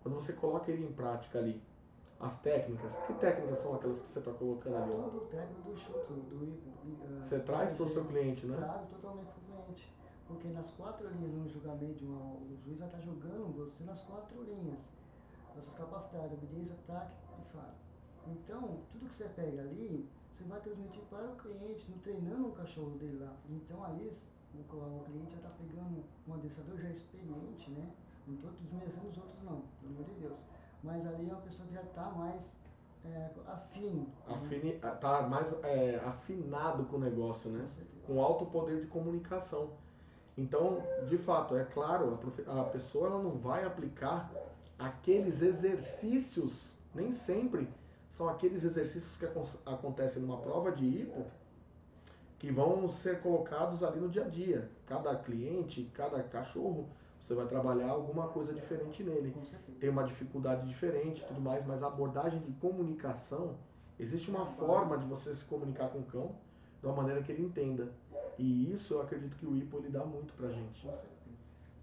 [0.02, 1.62] quando você coloca ele em prática ali,
[2.20, 4.92] as técnicas, que técnicas são aquelas que você está colocando ali?
[4.92, 6.58] Todo o técnico do chute, do
[7.04, 8.56] ah, Você traz para o seu cliente, né?
[8.58, 9.94] Trago totalmente para o cliente.
[10.28, 14.02] Porque nas quatro linhas, no julgamento, de uma, o juiz vai estar julgando você nas
[14.02, 14.80] quatro linhas.
[15.56, 17.76] Das suas capacidades, obediência, ataque e fala.
[18.28, 22.52] Então, tudo que você pega ali, você vai transmitir para o cliente, no treinando o
[22.52, 23.34] cachorro dele lá.
[23.50, 24.12] Então, ali,
[24.54, 27.90] o, o cliente já está pegando um adestrador já experiente, né?
[28.28, 30.38] Não estou desmerecendo os outros, não, pelo amor de Deus.
[30.84, 32.42] Mas ali é uma pessoa que já está mais
[33.06, 34.08] é, afim.
[34.28, 34.36] né?
[34.36, 37.66] Afini, tá mais é, afinado com o negócio, né?
[38.06, 39.70] Com alto poder de comunicação.
[40.38, 44.30] Então, de fato, é claro, a, a pessoa ela não vai aplicar
[44.78, 47.70] aqueles exercícios, nem sempre
[48.16, 51.26] são aqueles exercícios que acon- acontecem numa prova de hipo
[52.40, 54.70] que vão ser colocados ali no dia a dia.
[54.88, 56.88] Cada cliente, cada cachorro,
[57.22, 59.34] você vai trabalhar alguma coisa diferente nele
[59.80, 63.56] tem uma dificuldade diferente e tudo mais, mas a abordagem de comunicação,
[64.00, 66.36] existe uma forma de você se comunicar com o cão
[66.80, 67.90] de uma maneira que ele entenda.
[68.38, 71.38] E isso eu acredito que o IPO ele dá muito pra gente, Com certeza.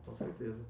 [0.07, 0.61] com certeza.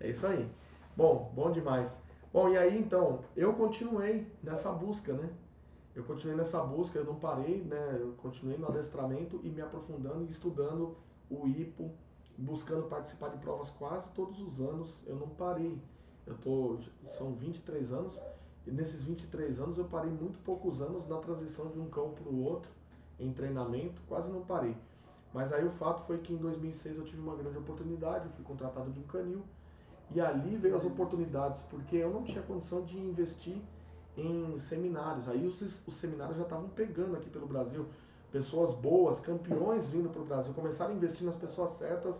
[0.00, 0.48] É isso aí.
[0.96, 2.00] Bom, bom demais.
[2.32, 5.30] Bom, e aí então, eu continuei nessa busca, né?
[5.94, 7.96] Eu continuei nessa busca, eu não parei, né?
[7.98, 10.94] Eu continuei no adestramento e me aprofundando e estudando
[11.30, 11.90] o IPO,
[12.36, 14.94] buscando participar de provas quase todos os anos.
[15.06, 15.80] Eu não parei.
[16.26, 16.76] Eu tô,
[17.16, 18.18] são 23 anos
[18.66, 22.28] e nesses 23 anos eu parei muito poucos anos na transição de um cão para
[22.28, 22.70] o outro
[23.18, 24.76] em treinamento, quase não parei.
[25.32, 28.44] Mas aí o fato foi que em 2006 eu tive uma grande oportunidade, eu fui
[28.44, 29.42] contratado de um canil
[30.10, 33.56] e ali veio as oportunidades, porque eu não tinha condição de investir
[34.16, 35.28] em seminários.
[35.28, 37.86] Aí os, os seminários já estavam pegando aqui pelo Brasil.
[38.32, 42.16] Pessoas boas, campeões vindo para o Brasil, começaram a investir nas pessoas certas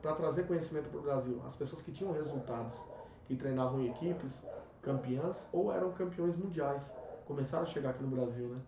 [0.00, 1.40] para trazer conhecimento para o Brasil.
[1.46, 2.74] As pessoas que tinham resultados,
[3.26, 4.42] que treinavam em equipes
[4.82, 6.92] campeãs ou eram campeões mundiais,
[7.26, 8.60] começaram a chegar aqui no Brasil, né?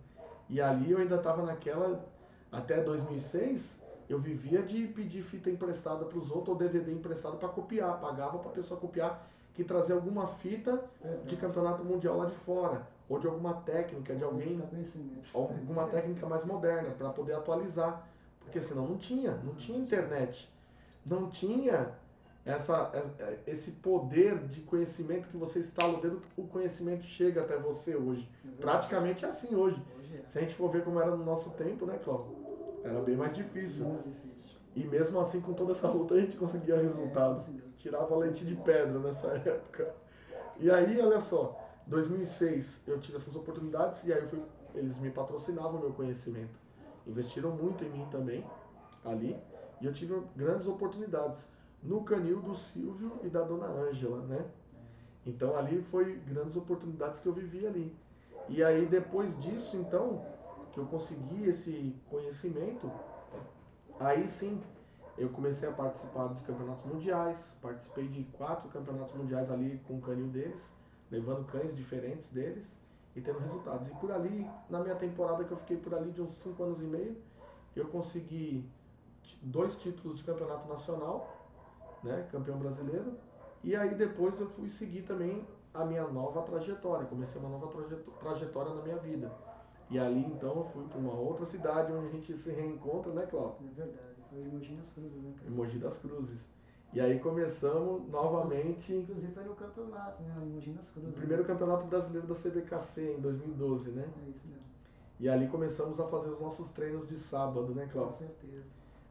[0.48, 2.04] E ali eu ainda estava naquela,
[2.50, 3.80] até 2006,
[4.12, 8.38] eu vivia de pedir fita emprestada para os outros ou DVD emprestado para copiar, pagava
[8.38, 10.82] para a pessoa copiar, que trazia alguma fita
[11.26, 14.62] de campeonato mundial lá de fora, ou de alguma técnica de alguém
[15.34, 18.06] alguma técnica mais moderna para poder atualizar,
[18.40, 20.48] porque senão não tinha, não tinha internet,
[21.04, 21.92] não tinha
[22.44, 22.90] essa,
[23.46, 28.28] esse poder de conhecimento que você estala o dedo, o conhecimento chega até você hoje.
[28.58, 29.80] Praticamente é assim hoje.
[29.98, 30.28] Hoje é.
[30.28, 32.41] Se a gente for ver como era no nosso tempo, né, Cláudio?
[32.84, 33.86] Era bem mais difícil.
[33.86, 34.58] Muito difícil.
[34.74, 37.48] E mesmo assim, com toda essa luta, a gente conseguia resultados.
[37.48, 39.94] É, Tirava leite de pedra nessa época.
[40.58, 44.40] E aí, olha só, 2006 eu tive essas oportunidades e aí fui,
[44.74, 46.60] eles me patrocinavam meu conhecimento.
[47.06, 48.44] Investiram muito em mim também,
[49.04, 49.36] ali,
[49.80, 51.48] e eu tive grandes oportunidades
[51.82, 54.44] no canil do Silvio e da dona Ângela, né?
[55.26, 57.92] Então ali foi grandes oportunidades que eu vivi ali.
[58.48, 60.24] E aí depois disso, então,
[60.72, 62.90] que eu consegui esse conhecimento,
[64.00, 64.60] aí sim
[65.18, 70.00] eu comecei a participar de campeonatos mundiais, participei de quatro campeonatos mundiais ali com o
[70.00, 70.62] canil deles,
[71.10, 72.64] levando cães diferentes deles
[73.14, 73.86] e tendo resultados.
[73.88, 76.80] E por ali, na minha temporada que eu fiquei por ali de uns cinco anos
[76.80, 77.16] e meio,
[77.76, 78.66] eu consegui
[79.42, 81.36] dois títulos de campeonato nacional,
[82.02, 83.12] né, campeão brasileiro,
[83.62, 87.68] e aí depois eu fui seguir também a minha nova trajetória, comecei uma nova
[88.20, 89.30] trajetória na minha vida.
[89.92, 93.26] E ali então eu fui para uma outra cidade onde a gente se reencontra, né,
[93.26, 93.56] Cláudio?
[93.70, 94.06] É verdade.
[94.30, 95.32] Foi em Mogi das Cruzes, né?
[95.46, 96.50] Em Mogi das Cruzes.
[96.94, 100.34] E aí começamos novamente Inclusive foi no campeonato, né?
[100.42, 101.10] Em Mogi das Cruzes.
[101.10, 104.08] o primeiro campeonato brasileiro da CBKC em 2012, né?
[104.26, 104.62] É isso mesmo.
[105.20, 108.16] E ali começamos a fazer os nossos treinos de sábado, né, Com Cláudio?
[108.18, 108.64] certeza.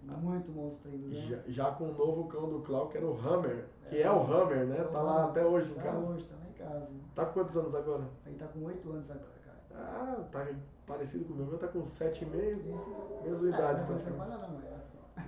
[0.03, 1.21] Muito bons treinos, né?
[1.21, 4.19] Já, já com o novo cão do Cláudio, que era o Hammer, que é o
[4.19, 4.83] Hammer, né?
[4.91, 5.99] Tá lá até hoje em Tá casa.
[5.99, 6.89] hoje, tá lá em casa.
[6.89, 6.99] né?
[7.15, 8.03] Tá com quantos anos agora?
[8.25, 9.40] Aí tá com 8 anos agora.
[9.75, 10.47] Ah, tá
[10.85, 13.21] parecido com o meu, meu tá com 7,5, Isso mesmo.
[13.23, 14.31] mesma idade é, praticamente.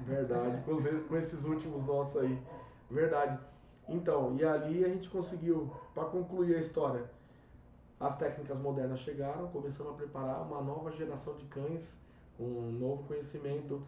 [0.06, 0.64] Verdade,
[1.08, 2.41] com, esses últimos nossos aí.
[2.89, 3.39] Verdade.
[3.88, 7.10] Então, e ali a gente conseguiu, para concluir a história,
[8.00, 11.98] as técnicas modernas chegaram, começamos a preparar uma nova geração de cães
[12.38, 13.82] com um novo conhecimento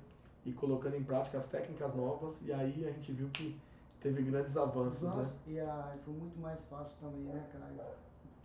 [0.45, 3.59] e colocando em prática as técnicas novas, e aí a gente viu que
[3.99, 5.29] teve grandes avanços, Nossa, né?
[5.47, 7.89] E a, foi muito mais fácil também, né, Caio?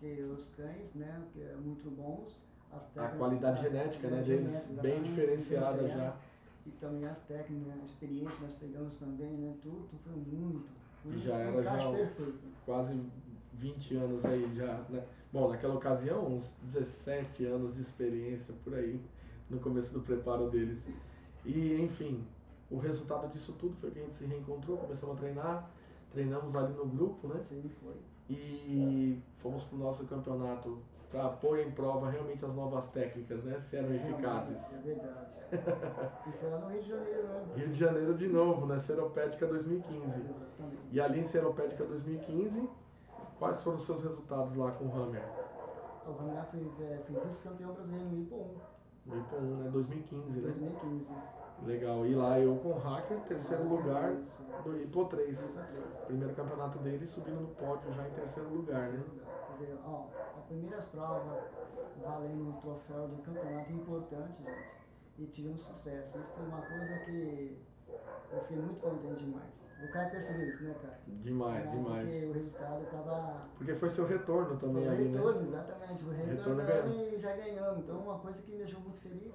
[0.01, 2.43] Porque os cães, né, que é muito bons,
[2.73, 3.19] as A técnicas...
[3.19, 5.89] qualidade a- genética, né, a deles genética, bem diferenciada diferenciada.
[5.89, 6.17] já.
[6.67, 10.67] E também as técnicas, a experiência que nós pegamos também, né, tudo foi muito.
[11.03, 12.33] Foi E já um era já perfeito.
[12.65, 13.01] Quase
[13.55, 15.05] 20 anos aí já, né?
[15.33, 19.01] Bom, naquela ocasião, uns 17 anos de experiência por aí,
[19.51, 20.79] no começo do preparo deles.
[21.45, 22.25] E, enfim,
[22.71, 25.71] o resultado disso tudo foi que a gente se reencontrou, começamos a treinar,
[26.11, 27.37] treinamos ali no grupo, né?
[27.41, 27.95] Assim foi.
[28.29, 30.79] E fomos pro nosso campeonato
[31.11, 33.61] para pôr em prova realmente as novas técnicas, né?
[33.61, 34.75] Se eram eficazes.
[34.75, 35.27] É verdade.
[36.29, 37.45] e foi lá no Rio de Janeiro, né?
[37.57, 38.79] Rio de Janeiro de novo, né?
[38.79, 40.21] Seropédica 2015.
[40.21, 40.77] Exatamente.
[40.93, 42.69] E ali em Seropédica 2015,
[43.39, 45.25] quais foram os seus resultados lá com o Hammer?
[46.07, 48.37] O foi, é, foi vice-campeão brasileiro no IPO
[49.07, 49.71] 1, No IPO 1, né?
[49.71, 50.41] 2015, né?
[50.41, 51.07] 2015.
[51.67, 52.07] Legal.
[52.07, 54.13] E lá eu com o Hacker, terceiro lugar
[54.65, 55.31] do IPO 3.
[55.31, 56.05] Isso, três.
[56.07, 59.03] Primeiro campeonato dele, subindo no pódio já em terceiro lugar, né?
[59.59, 60.07] Quer dizer, ó,
[60.39, 61.43] as primeiras provas
[62.03, 64.81] valendo um troféu de campeonato importante, gente.
[65.19, 66.19] E tivemos sucesso.
[66.19, 67.59] Isso foi uma coisa que
[68.33, 69.61] eu fiquei muito contente demais.
[69.83, 71.19] O Caio percebeu isso, né, Caio?
[71.23, 72.09] Demais, Né, demais.
[72.09, 73.41] Porque o resultado estava.
[73.57, 75.11] Porque foi seu retorno também Foi né?
[75.11, 76.05] retorno, exatamente.
[76.05, 77.79] O Retorno retorno e já ganhamos.
[77.85, 79.35] Então, uma coisa que me deixou muito feliz.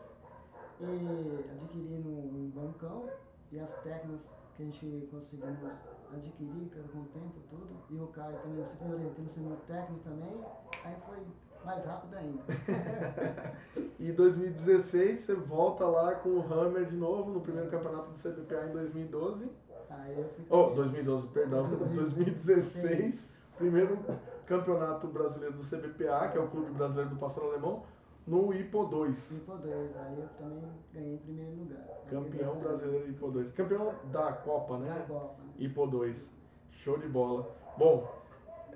[0.80, 3.10] E adquirindo um bancão
[3.52, 4.20] e as técnicas
[4.56, 5.72] que a gente conseguimos
[6.14, 7.68] adquirir com o tempo tudo.
[7.90, 10.42] E o Caio também super me orientando, sendo técnico também.
[10.84, 11.18] Aí foi
[11.66, 12.44] mais rápido ainda.
[14.00, 18.68] E 2016 você volta lá com o Hammer de novo no primeiro campeonato do CBPA
[18.70, 19.50] em 2012.
[19.90, 20.46] Aí eu fui.
[20.50, 21.68] Oh, 2012, perdão.
[21.96, 23.98] 2016, primeiro
[24.46, 27.84] campeonato brasileiro do CBPA, que é o Clube Brasileiro do Pastor Alemão,
[28.28, 29.32] no IPO 2.
[29.32, 30.64] IPO 2, aí eu também
[30.94, 31.86] ganhei em primeiro lugar.
[32.10, 33.52] Campeão brasileiro IPO 2.
[33.54, 35.06] Campeão da Copa, Da né?
[35.08, 35.36] Copa.
[35.44, 35.50] né?
[35.60, 36.32] IPO 2.
[36.72, 37.48] Show de bola.
[37.78, 38.08] Bom,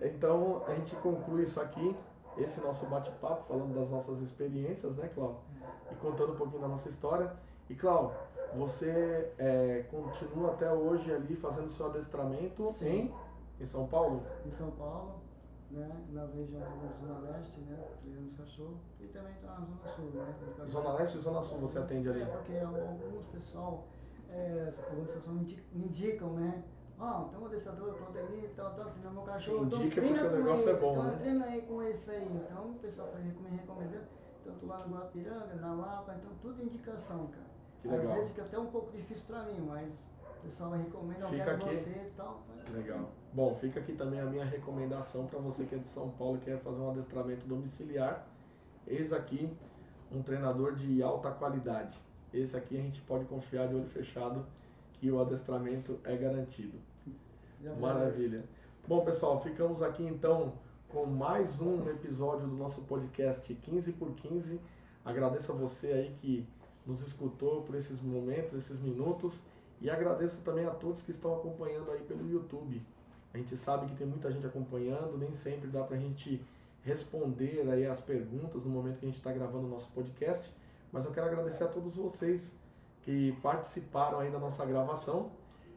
[0.02, 1.96] então a gente conclui isso aqui,
[2.38, 5.38] esse nosso bate-papo, falando das nossas experiências, né, Cláudio?
[5.92, 7.32] E contando um pouquinho da nossa história.
[7.70, 8.18] E Cláudio,
[8.56, 13.12] você é, continua até hoje ali fazendo seu adestramento Sim.
[13.60, 14.24] em, em São Paulo?
[14.46, 15.16] Em São Paulo,
[15.72, 16.06] né?
[16.12, 17.78] Na região da Zona Leste, né?
[18.02, 18.78] Treinando cachorro.
[19.00, 20.36] E também tá na Zona Sul, né?
[20.72, 22.22] Zona Leste e Zona Sul você atende ali?
[22.22, 23.88] É, porque alguns pessoal,
[24.30, 24.72] é,
[25.28, 26.64] indi- indicam, né?
[27.02, 29.66] Ah, tem um adestrador, Claudemir e tal, tal, treinando meu cachorro.
[29.66, 31.18] então indica treina porque o com negócio ele, é bom, então né?
[31.18, 32.26] treina aí com esse aí.
[32.46, 34.04] Então o pessoal me recomendando,
[34.44, 37.50] tanto lá no Guapiranga, na Lapa, então tudo indicação, cara.
[37.82, 38.16] Que Às legal.
[38.16, 39.94] vezes fica até um pouco difícil pra mim, mas
[40.40, 41.66] o pessoal recomenda, eu Fica aqui.
[41.76, 42.44] você e tal.
[42.74, 43.10] Legal.
[43.34, 46.40] Bom, fica aqui também a minha recomendação para você que é de São Paulo e
[46.46, 48.26] quer fazer um adestramento domiciliar.
[48.88, 49.50] Eis aqui
[50.12, 51.98] um treinador de alta qualidade.
[52.34, 54.46] Esse aqui a gente pode confiar de olho fechado
[54.94, 56.78] que o adestramento é garantido.
[57.80, 58.44] Maravilha.
[58.88, 60.54] Bom, pessoal, ficamos aqui então
[60.88, 64.60] com mais um episódio do nosso podcast 15 por 15.
[65.04, 66.48] Agradeço a você aí que
[66.86, 69.40] nos escutou por esses momentos, esses minutos
[69.82, 72.82] e agradeço também a todos que estão acompanhando aí pelo YouTube.
[73.34, 76.44] A gente sabe que tem muita gente acompanhando, nem sempre dá pra gente
[76.84, 80.52] responder aí as perguntas no momento que a gente está gravando o nosso podcast,
[80.92, 82.58] mas eu quero agradecer a todos vocês
[83.04, 85.32] que participaram aí da nossa gravação.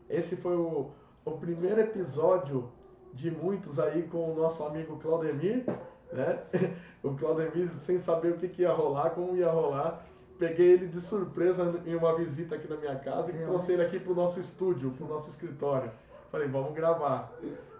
[0.08, 0.90] Esse foi o,
[1.24, 2.70] o primeiro episódio
[3.12, 5.64] de muitos aí com o nosso amigo Claudemir,
[6.12, 6.42] né?
[7.02, 10.06] O Claudemir sem saber o que, que ia rolar, como ia rolar.
[10.42, 13.44] Peguei ele de surpresa em uma visita aqui na minha casa e Realmente.
[13.44, 15.88] trouxe ele aqui pro nosso estúdio, pro nosso escritório.
[16.32, 17.32] Falei, vamos gravar.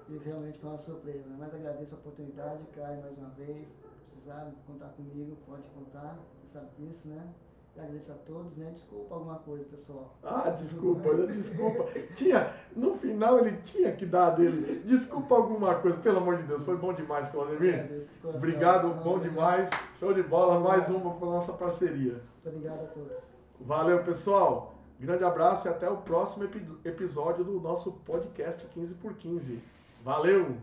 [0.09, 1.25] E realmente foi uma surpresa.
[1.37, 3.67] Mas agradeço a oportunidade, Caio, mais uma vez.
[3.67, 6.17] Se precisar contar comigo, pode contar.
[6.41, 7.27] Você sabe disso, né?
[7.75, 8.71] Agradeço a todos, né?
[8.75, 10.15] Desculpa alguma coisa, pessoal.
[10.23, 11.85] Ah, desculpa, desculpa.
[12.15, 14.83] Tinha, no final ele tinha que dar dele.
[14.85, 17.87] Desculpa alguma coisa, pelo amor de Deus, foi bom demais, Claudemir.
[17.89, 18.07] De.
[18.29, 19.71] Obrigado, Não, bom demais.
[19.99, 22.21] Show de bola, mais uma para nossa parceria.
[22.45, 23.23] Obrigado a todos.
[23.61, 24.75] Valeu, pessoal.
[25.01, 29.61] Grande abraço e até o próximo epi- episódio do nosso podcast 15 por 15.
[30.05, 30.57] Valeu.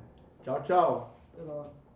[0.44, 1.16] Tchau, tchau.
[1.34, 1.89] Até.